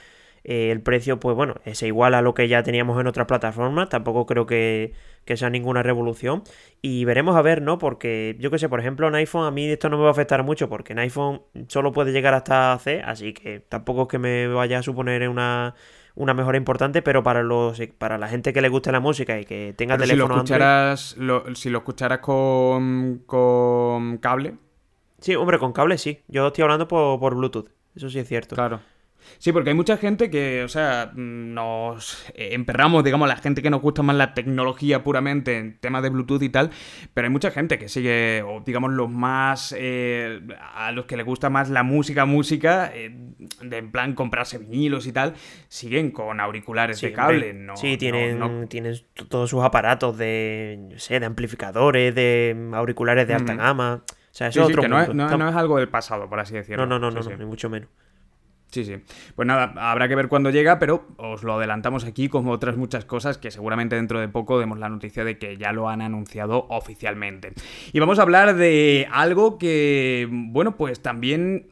[0.44, 3.90] Eh, el precio, pues bueno, es igual a lo que ya teníamos en otras plataformas.
[3.90, 4.94] Tampoco creo que,
[5.36, 6.44] sea ninguna revolución.
[6.82, 7.78] Y veremos a ver, ¿no?
[7.80, 10.12] Porque yo que sé, por ejemplo, en iPhone a mí esto no me va a
[10.12, 14.20] afectar mucho porque en iPhone solo puede llegar hasta C, así que tampoco es que
[14.20, 15.76] me vaya a suponer una,
[16.16, 19.46] una mejora importante, pero para los para la gente que le guste la música y
[19.46, 21.18] que tenga teléfono si lo escucharas,
[21.56, 24.56] si lo escucharas con, con cable.
[25.20, 26.20] Sí, hombre, con cable sí.
[26.28, 27.70] Yo estoy hablando por, por Bluetooth.
[27.96, 28.56] Eso sí es cierto.
[28.56, 28.80] Claro.
[29.38, 33.82] Sí, porque hay mucha gente que, o sea, nos emperramos, digamos, la gente que nos
[33.82, 36.72] gusta más la tecnología puramente en temas de Bluetooth y tal,
[37.14, 40.42] pero hay mucha gente que sigue, o digamos, los más, eh,
[40.74, 43.12] a los que les gusta más la música, música, eh,
[43.62, 45.34] de en plan comprarse vinilos y tal,
[45.68, 47.76] siguen con auriculares de cable, ¿no?
[47.78, 48.96] Sí, tienen, tienen
[49.30, 54.04] todos sus aparatos de, no sé, de amplificadores, de auriculares de alta gama.
[54.06, 56.86] O sea, eso es otro que no, es, algo del pasado, por así decirlo.
[56.86, 57.90] No, no, no, no, ni mucho menos.
[58.70, 58.98] Sí, sí.
[59.36, 63.06] Pues nada, habrá que ver cuándo llega, pero os lo adelantamos aquí como otras muchas
[63.06, 66.68] cosas que seguramente dentro de poco demos la noticia de que ya lo han anunciado
[66.70, 67.54] oficialmente.
[67.94, 71.68] Y vamos a hablar de algo que, bueno, pues también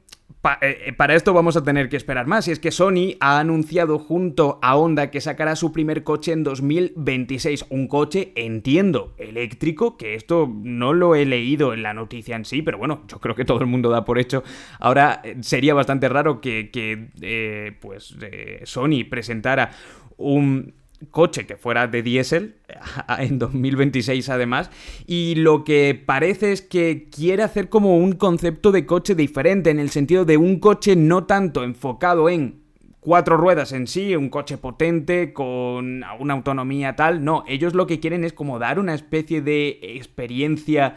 [0.62, 2.48] eh, eh, para esto vamos a tener que esperar más.
[2.48, 6.44] Y es que Sony ha anunciado junto a Honda que sacará su primer coche en
[6.44, 7.66] 2026.
[7.70, 12.62] Un coche, entiendo, eléctrico, que esto no lo he leído en la noticia en sí,
[12.62, 14.44] pero bueno, yo creo que todo el mundo da por hecho.
[14.80, 18.16] Ahora eh, sería bastante raro que, pues,
[18.64, 19.72] Sony presentara
[20.18, 22.56] un coche que fuera de diésel
[23.20, 24.70] en 2026 además
[25.08, 29.80] y lo que parece es que quiere hacer como un concepto de coche diferente en
[29.80, 32.66] el sentido de un coche no tanto enfocado en
[33.06, 38.00] cuatro ruedas en sí, un coche potente con una autonomía tal, no, ellos lo que
[38.00, 40.96] quieren es como dar una especie de experiencia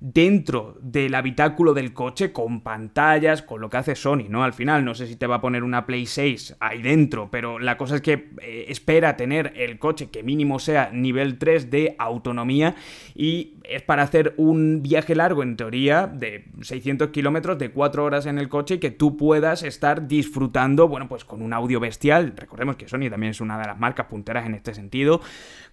[0.00, 4.42] dentro del habitáculo del coche con pantallas, con lo que hace Sony, ¿no?
[4.42, 7.58] Al final, no sé si te va a poner una Play 6 ahí dentro, pero
[7.58, 11.96] la cosa es que eh, espera tener el coche que mínimo sea nivel 3 de
[11.98, 12.74] autonomía
[13.14, 18.24] y es para hacer un viaje largo, en teoría, de 600 kilómetros, de 4 horas
[18.24, 22.32] en el coche y que tú puedas estar disfrutando, bueno, pues con un audio bestial.
[22.36, 25.20] Recordemos que Sony también es una de las marcas punteras en este sentido,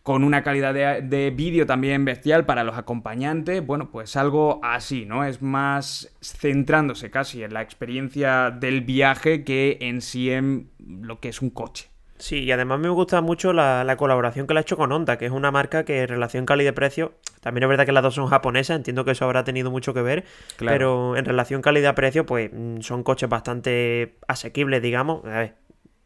[0.08, 3.68] con una calidad de, de vídeo también bestial para los acompañantes.
[3.68, 5.26] Bueno, pues algo así, ¿no?
[5.26, 11.28] Es más centrándose casi en la experiencia del viaje que en sí en lo que
[11.28, 11.90] es un coche.
[12.20, 15.26] Sí, y además me gusta mucho la, colaboración que le ha hecho con Honda, que
[15.26, 18.78] es una marca que en relación calidad-precio, también es verdad que las dos son japonesas,
[18.78, 20.24] entiendo que eso habrá tenido mucho que ver,
[20.58, 25.26] pero en relación calidad-precio, pues mm, son coches bastante asequibles, digamos.
[25.26, 25.56] A ver,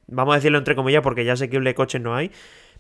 [0.08, 2.32] vamos a decirlo entre comillas porque ya asequibles coches no hay,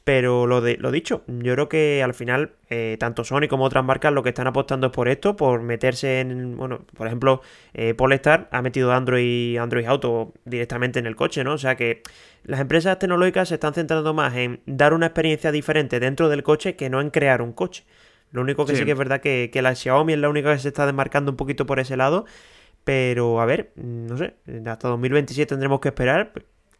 [0.03, 3.85] pero lo, de, lo dicho, yo creo que al final, eh, tanto Sony como otras
[3.85, 6.57] marcas lo que están apostando es por esto, por meterse en.
[6.57, 7.41] Bueno, por ejemplo,
[7.75, 11.53] eh, Polestar ha metido Android, Android Auto directamente en el coche, ¿no?
[11.53, 12.01] O sea que
[12.43, 16.75] las empresas tecnológicas se están centrando más en dar una experiencia diferente dentro del coche
[16.75, 17.85] que no en crear un coche.
[18.31, 20.59] Lo único que sí, que es verdad que, que la Xiaomi es la única que
[20.59, 22.25] se está desmarcando un poquito por ese lado.
[22.83, 24.33] Pero a ver, no sé,
[24.65, 26.33] hasta 2027 tendremos que esperar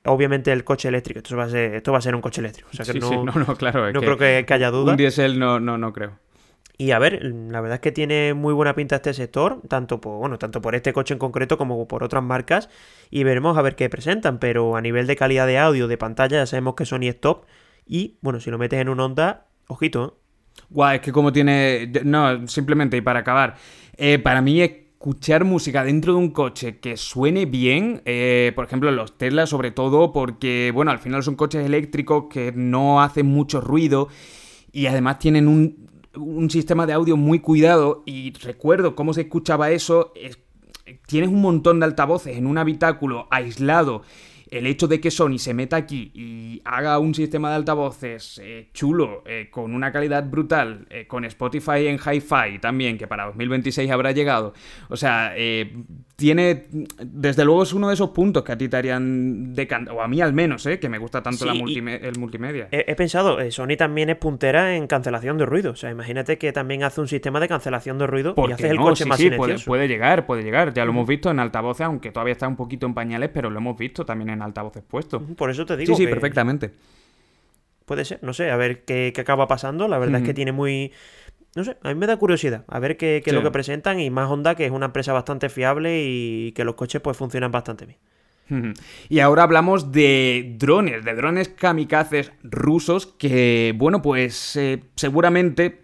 [0.06, 1.20] obviamente el coche eléctrico.
[1.20, 2.70] Esto va a ser, esto va a ser un coche eléctrico.
[2.72, 3.92] O sea que no, no, no, claro.
[3.92, 4.92] no creo que, haya duda.
[4.92, 6.20] Un diésel no, no, no creo.
[6.78, 10.18] Y a ver, la verdad es que tiene muy buena pinta este sector, tanto por,
[10.18, 12.70] bueno, tanto por este coche en concreto como por otras marcas,
[13.12, 16.38] y veremos a ver qué presentan, pero a nivel de calidad de audio, de pantalla,
[16.38, 17.46] ya sabemos que Sony es top,
[17.86, 20.22] y bueno, si lo metes en un Honda, ojito, ¿eh?
[20.70, 21.92] Guau, es que como tiene...
[22.04, 23.58] No, simplemente, y para acabar,
[23.98, 24.72] eh, para mí es
[25.02, 29.72] escuchar música dentro de un coche que suene bien, eh, por ejemplo los Tesla sobre
[29.72, 34.10] todo, porque bueno, al final son coches eléctricos que no hacen mucho ruido
[34.72, 38.04] y además tienen un, un sistema de audio muy cuidado.
[38.06, 40.14] Y recuerdo cómo se escuchaba eso,
[41.08, 44.04] tienes un montón de altavoces en un habitáculo aislado
[44.52, 48.70] el hecho de que Sony se meta aquí y haga un sistema de altavoces eh,
[48.74, 53.90] chulo, eh, con una calidad brutal, eh, con Spotify en hi-fi también, que para 2026
[53.90, 54.54] habrá llegado,
[54.90, 55.34] o sea,
[56.22, 56.66] tiene,
[57.04, 60.08] desde luego es uno de esos puntos que a ti te harían decantar, o a
[60.08, 62.68] mí al menos, que me gusta tanto la el multimedia.
[62.72, 66.84] He, pensado, Sony también es puntera en cancelación de ruido, o sea, imagínate que también
[66.84, 69.88] hace un sistema de cancelación de ruido y hace el coche más sí, puede, puede,
[69.88, 72.94] llegar, puede llegar, ya lo hemos visto en altavoces, aunque todavía está un poquito en
[72.94, 75.24] pañales, pero lo hemos visto también en altavoces puestos.
[75.36, 75.96] Por eso te digo.
[75.96, 76.72] Sí, sí, perfectamente.
[77.86, 79.88] Puede ser, no sé, a ver qué, acaba pasando.
[79.88, 80.92] La verdad es que tiene muy.
[81.56, 84.10] No sé, a mí me da curiosidad a ver qué, es lo que presentan y
[84.10, 87.86] más Honda, que es una empresa bastante fiable y que los coches pues funcionan bastante
[87.86, 88.00] bien.
[89.10, 95.81] Y ahora hablamos de drones, de drones kamikazes rusos que, bueno, pues eh, seguramente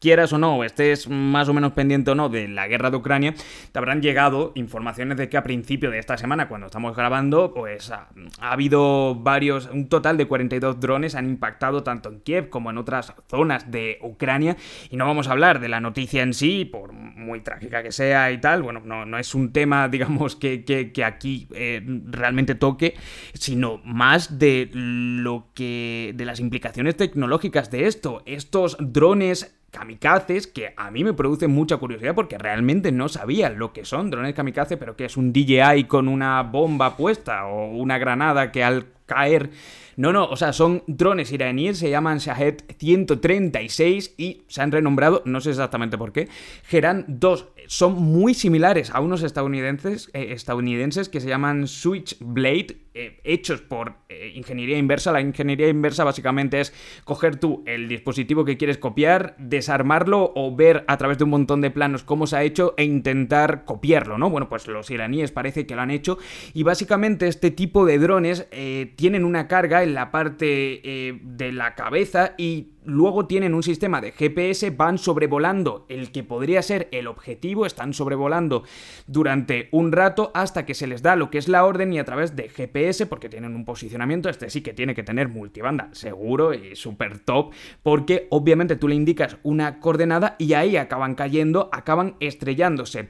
[0.00, 3.34] quieras o no, estés más o menos pendiente o no de la guerra de Ucrania,
[3.72, 7.90] te habrán llegado informaciones de que a principio de esta semana, cuando estamos grabando, pues
[7.90, 8.08] ha,
[8.40, 13.14] habido varios, un total de 42 drones han impactado tanto en Kiev como en otras
[13.28, 14.56] zonas de Ucrania.
[14.90, 18.32] Y no vamos a hablar de la noticia en sí, por muy trágica que sea
[18.32, 22.94] y tal, bueno, no, no es un tema, digamos, que, que, aquí eh, realmente toque,
[23.34, 28.22] sino más de lo que, de las implicaciones tecnológicas de esto.
[28.26, 29.45] Estos drones
[29.76, 34.10] kamikazes que a mí me producen mucha curiosidad porque realmente no sabía lo que son
[34.10, 38.64] drones kamikaze, pero que es un DJI con una bomba puesta o una granada que
[38.64, 39.50] al caer
[39.96, 45.22] no, no, o sea, son drones iraníes, se llaman Shahed 136 y se han renombrado,
[45.24, 46.28] no sé exactamente por qué,
[46.64, 47.48] Geran 2.
[47.66, 53.94] Son muy similares a unos estadounidenses, eh, estadounidenses que se llaman Switchblade, eh, hechos por
[54.08, 55.12] eh, ingeniería inversa.
[55.12, 56.72] La ingeniería inversa básicamente es
[57.04, 61.60] coger tú el dispositivo que quieres copiar, desarmarlo o ver a través de un montón
[61.60, 64.30] de planos cómo se ha hecho e intentar copiarlo, ¿no?
[64.30, 66.18] Bueno, pues los iraníes parece que lo han hecho
[66.54, 68.48] y básicamente este tipo de drones
[68.96, 74.12] tienen una carga en la parte de la cabeza y luego tienen un sistema de
[74.12, 78.62] GPS, van sobrevolando el que podría ser el objetivo, están sobrevolando
[79.06, 82.04] durante un rato hasta que se les da lo que es la orden y a
[82.04, 86.54] través de GPS, porque tienen un posicionamiento, este sí que tiene que tener multibanda, seguro
[86.54, 92.16] y súper top, porque obviamente tú le indicas una coordenada y ahí acaban cayendo, acaban
[92.20, 93.08] estrellándose.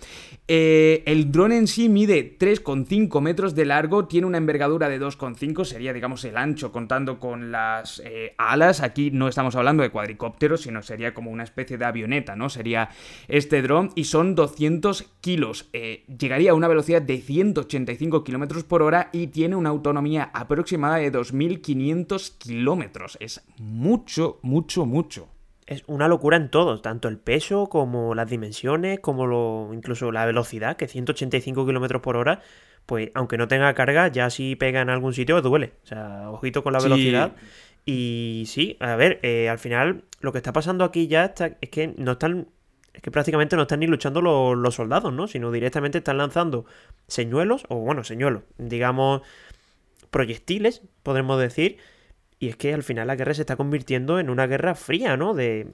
[0.48, 5.64] Eh, el dron en sí mide 3,5 metros de largo, tiene una envergadura de 2,5,
[5.64, 9.90] sería digamos el ancho contando con las eh, alas, aquí no estamos hablando hablando de
[9.90, 12.48] cuadricópteros, sino sería como una especie de avioneta, ¿no?
[12.48, 12.90] Sería
[13.26, 15.68] este dron y son 200 kilos.
[15.72, 20.96] Eh, llegaría a una velocidad de 185 kilómetros por hora y tiene una autonomía aproximada
[20.96, 23.18] de 2.500 kilómetros.
[23.20, 25.28] Es mucho, mucho, mucho
[25.66, 30.24] es una locura en todo, tanto el peso como las dimensiones, como lo, incluso la
[30.24, 32.40] velocidad, que 185 kilómetros por hora,
[32.86, 35.72] pues aunque no tenga carga, ya si pega en algún sitio duele.
[35.82, 37.32] O sea, ojito con la velocidad.
[37.88, 41.70] Y sí, a ver, eh, al final lo que está pasando aquí ya está, es
[41.70, 42.48] que no están,
[42.92, 45.28] es que prácticamente no están ni luchando los, soldados, ¿no?
[45.28, 46.66] Sino directamente están lanzando
[47.06, 49.22] señuelos, o bueno, señuelos, digamos,
[50.10, 51.78] proyectiles, podemos decir.
[52.40, 55.32] Y es que al final la guerra se está convirtiendo en una guerra fría, ¿no?
[55.32, 55.68] De...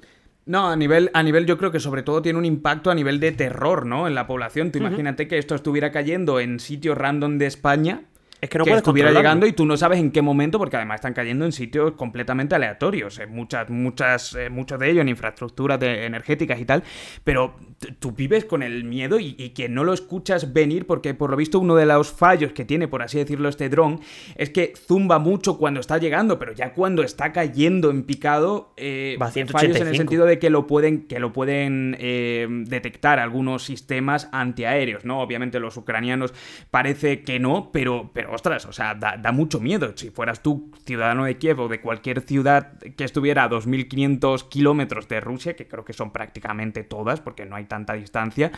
[0.44, 3.20] No, a nivel, a nivel yo creo que sobre todo tiene un impacto a nivel
[3.20, 4.06] de terror, ¿no?
[4.06, 4.70] En la población.
[4.70, 8.02] Tú imagínate que esto estuviera cayendo en sitios random de España
[8.42, 10.96] es que no que estuviera llegando y tú no sabes en qué momento, porque además
[10.96, 15.80] están cayendo en sitios completamente aleatorios, en muchas, muchas, eh, muchos de ellos en infraestructuras
[15.80, 16.82] energéticas y tal,
[17.22, 17.54] pero
[18.00, 21.60] tú vives con el miedo y, que no lo escuchas venir, porque por lo visto
[21.60, 24.00] uno de los fallos que tiene, por así decirlo, este dron,
[24.34, 29.16] es que zumba mucho cuando está llegando, pero ya cuando está cayendo en picado, eh,
[29.22, 33.62] Va fallos en el sentido de que lo pueden, que lo pueden eh, detectar algunos
[33.62, 35.20] sistemas antiaéreos, ¿no?
[35.20, 36.34] Obviamente los ucranianos
[36.72, 39.92] parece que no, pero, pero ostras, o sea, da, mucho miedo.
[39.96, 45.08] Si fueras tú ciudadano de Kiev o de cualquier ciudad que estuviera a 2.500 kilómetros
[45.08, 48.50] de Rusia, que creo que son prácticamente todas, porque no hay tanta distancia,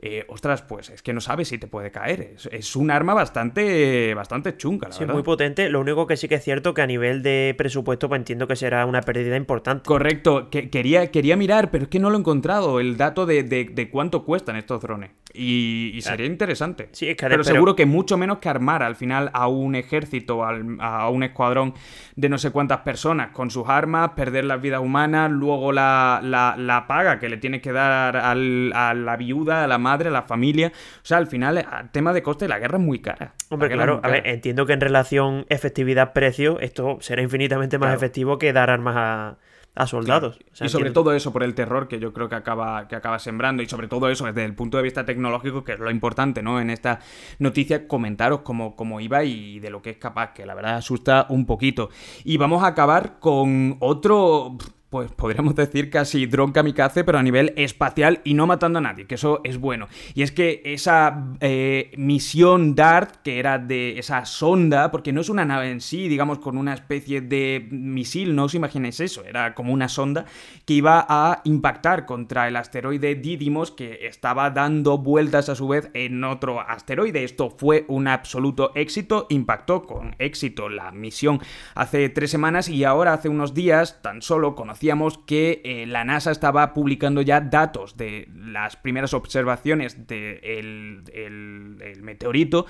[0.00, 2.36] eh, ostras, pues es que no sabes si te puede caer.
[2.50, 5.68] Es, un arma bastante, bastante chunga, la sí, muy potente.
[5.68, 8.56] Lo único que sí que es cierto que a nivel de presupuesto, pues entiendo que
[8.56, 9.84] será una pérdida importante.
[9.86, 10.50] Correcto.
[10.50, 14.24] Que, quería, quería mirar, pero es que no lo he encontrado, el dato de, cuánto
[14.24, 15.10] cuestan estos drones.
[15.32, 16.88] Y, sería interesante.
[16.92, 20.44] Sí, es que pero, seguro que mucho menos que armar al final a un ejército,
[20.44, 21.74] a un escuadrón
[22.16, 26.84] de no sé cuántas personas con sus armas, perder las vidas humanas, luego la, la,
[26.86, 30.72] paga que le tienes que dar a la viuda, a la madre, a la familia.
[30.74, 33.34] O sea, al final, el tema de coste, la guerra es muy cara.
[33.50, 38.52] Hombre, claro, a ver, entiendo que en relación efectividad-precio, esto será infinitamente más efectivo que
[38.52, 39.38] dar armas a
[39.74, 40.38] a soldados.
[40.60, 43.62] y sobre todo eso, por el terror que yo creo que acaba, que acaba sembrando,
[43.62, 46.60] y sobre todo eso desde el punto de vista tecnológico, que es lo importante, ¿no?
[46.60, 47.00] En esta
[47.38, 51.26] noticia, comentaros cómo, cómo iba y de lo que es capaz, que la verdad asusta
[51.28, 51.90] un poquito.
[52.22, 54.56] Y vamos a acabar con otro
[54.94, 59.06] pues podríamos decir casi dron kamikaze, pero a nivel espacial y no matando a nadie,
[59.06, 59.88] que eso es bueno.
[60.14, 65.28] Y es que esa eh, misión DART, que era de esa sonda, porque no es
[65.28, 69.52] una nave en sí, digamos, con una especie de misil, no os imaginéis eso, era
[69.56, 70.26] como una sonda
[70.64, 75.90] que iba a impactar contra el asteroide Didymos, que estaba dando vueltas a su vez
[75.94, 77.24] en otro asteroide.
[77.24, 81.40] Esto fue un absoluto éxito, impactó con éxito la misión
[81.74, 84.83] hace tres semanas y ahora hace unos días tan solo conocí
[85.26, 92.66] que eh, la NASA estaba publicando ya datos de las primeras observaciones del el, meteorito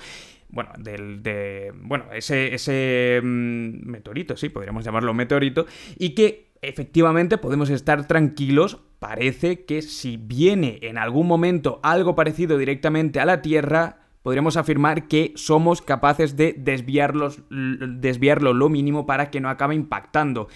[0.49, 5.65] bueno, del, de, bueno, ese, ese mm, meteorito, sí, podríamos llamarlo meteorito,
[5.97, 12.57] y que efectivamente podemos estar tranquilos, parece que si viene en algún momento algo parecido
[12.57, 19.29] directamente a la Tierra, podríamos afirmar que somos capaces de desviarlos, desviarlo lo mínimo para
[19.29, 20.47] que no acabe impactando.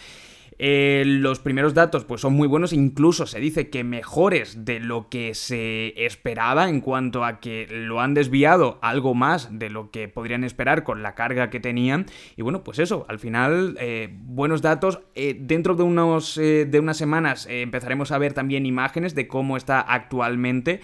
[0.62, 5.07] Eh, los primeros datos pues son muy buenos, incluso se dice que mejores de lo
[5.07, 10.10] que se esperaba en cuanto a que lo han desviado algo más de lo que
[10.10, 12.07] podrían esperar con la carga que tenían.
[12.36, 14.99] Y bueno, pues eso, al final eh, buenos datos.
[15.16, 19.80] Eh, dentro de, unos, de unas semanas empezaremos a ver también imágenes de cómo está
[19.80, 20.82] actualmente.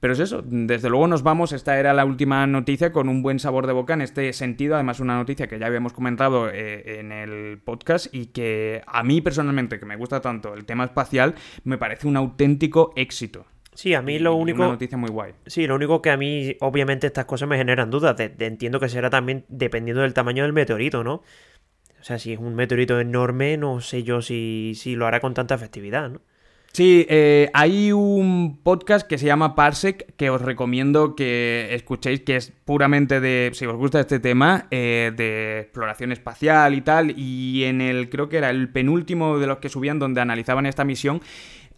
[0.00, 3.40] Pero es eso, desde luego nos vamos, esta era la última noticia con un buen
[3.40, 7.10] sabor de boca en este sentido, además una noticia que ya habíamos comentado eh, en
[7.10, 11.34] el podcast y que a mí personalmente, que me gusta tanto el tema espacial,
[11.64, 13.46] me parece un auténtico éxito.
[13.74, 14.62] Sí, a mí lo único.
[14.62, 15.34] Una noticia muy guay.
[15.46, 18.16] Sí, lo único que a mí, obviamente, estas cosas me generan dudas.
[18.18, 21.22] entiendo que será también dependiendo del tamaño del meteorito, ¿no?
[22.00, 25.34] O sea, si es un meteorito enorme, no sé yo si, si lo hará con
[25.34, 26.20] tanta efectividad, ¿no?
[26.78, 32.36] Sí, eh, hay un podcast que se llama Parsec que os recomiendo que escuchéis, que
[32.36, 37.64] es puramente de, si os gusta este tema, eh, de exploración espacial y tal, y
[37.64, 41.20] en el, creo que era el penúltimo de los que subían donde analizaban esta misión,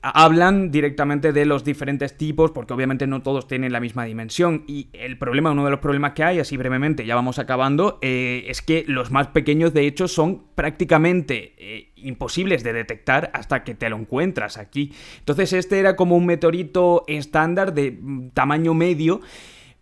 [0.02, 4.64] hablan directamente de los diferentes tipos, porque obviamente no todos tienen la misma dimensión.
[4.66, 8.44] Y el problema, uno de los problemas que hay, así brevemente, ya vamos acabando, eh,
[8.48, 13.74] es que los más pequeños, de hecho, son prácticamente eh, imposibles de detectar hasta que
[13.74, 14.92] te lo encuentras aquí.
[15.18, 19.20] Entonces, este era como un meteorito estándar de mm, tamaño medio,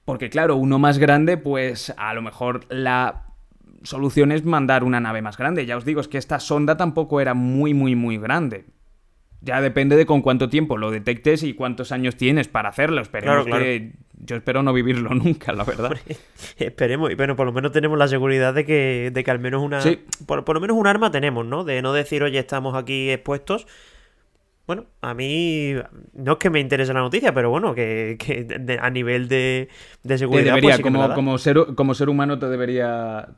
[0.05, 3.27] porque claro, uno más grande, pues a lo mejor la
[3.83, 5.66] solución es mandar una nave más grande.
[5.66, 8.64] Ya os digo, es que esta sonda tampoco era muy, muy, muy grande.
[9.41, 13.01] Ya depende de con cuánto tiempo lo detectes y cuántos años tienes para hacerlo.
[13.01, 13.93] Esperemos que
[14.24, 15.97] yo espero no vivirlo nunca, la verdad.
[16.59, 19.62] esperemos, y bueno, por lo menos tenemos la seguridad de que, de que al menos
[19.62, 19.80] una.
[20.26, 21.64] Por, por, lo menos un arma tenemos, ¿no?
[21.64, 23.66] De no decir, oye, estamos aquí expuestos,
[24.69, 25.73] bueno, a mí
[26.12, 28.19] no es que me interese la noticia, pero bueno, que,
[28.79, 29.71] a nivel de,
[30.05, 30.59] seguridad.
[30.61, 33.31] Pues como, como, ser, como ser humano te debería,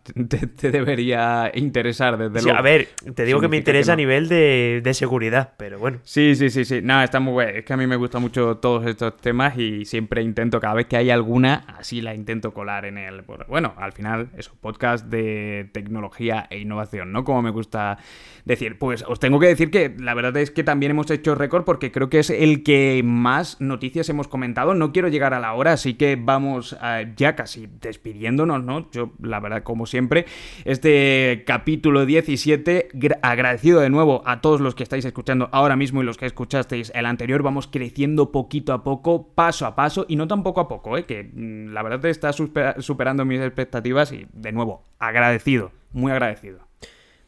[0.57, 4.91] te, debería interesar, desde sí, A ver, te digo que me interesa a nivel de,
[4.93, 5.99] seguridad, pero bueno.
[6.03, 6.81] Sí, sí, sí, sí.
[6.83, 7.53] Nada, está muy bueno.
[7.59, 10.87] Es que a mí me gustan mucho todos estos temas y siempre intento, cada vez
[10.87, 13.23] que hay alguna, así la intento colar en el.
[13.47, 17.23] Bueno, al final, eso, podcast de tecnología e innovación, ¿no?
[17.23, 17.99] Como me gusta
[18.45, 18.79] decir.
[18.79, 21.93] Pues os tengo que decir que la verdad es que también hemos hecho récord porque
[21.93, 24.75] creo que es el que más noticias hemos comentado.
[24.75, 28.91] No quiero llegar a la hora, así que vamos eh, ya casi despidiéndonos, ¿no?
[28.91, 30.27] Yo, la verdad, como siempre,
[30.65, 32.89] este capítulo 17,
[33.23, 36.93] agradecido de nuevo a todos los que estáis escuchando ahora mismo y los que escuchasteis
[36.95, 40.69] el anterior, vamos creciendo poquito a poco, paso a paso, y no tan poco a
[40.69, 41.05] poco, ¿eh?
[41.05, 46.70] Que mm, la verdad está superando mis expectativas y, de nuevo, agradecido, muy agradecido.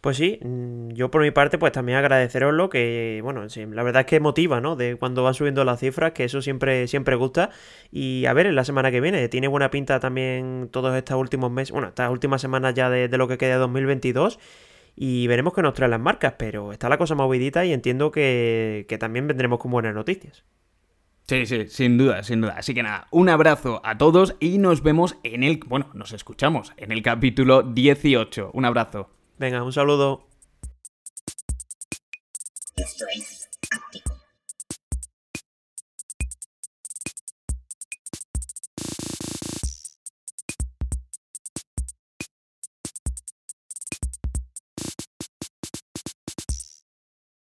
[0.02, 4.06] Pues sí, mm, yo por mi parte, pues también agradeceroslo, que bueno, la verdad es
[4.06, 4.74] que motiva, ¿no?
[4.74, 7.50] De cuando van subiendo las cifras, que eso siempre, siempre gusta.
[7.92, 11.52] Y a ver, en la semana que viene, tiene buena pinta también todos estos últimos
[11.52, 14.40] meses, bueno, estas últimas semanas ya de, lo que queda de 2022.
[14.96, 18.86] Y veremos qué nos traen las marcas, pero está la cosa movidita y entiendo que,
[18.88, 20.42] que también vendremos con buenas noticias.
[21.28, 22.56] Sí, sí, sin duda, sin duda.
[22.58, 26.72] Así que nada, un abrazo a todos y nos vemos en el, bueno, nos escuchamos
[26.76, 28.50] en el capítulo 18.
[28.52, 29.21] Un abrazo.
[29.38, 30.26] Venga, un saludo.
[32.76, 33.48] Esto es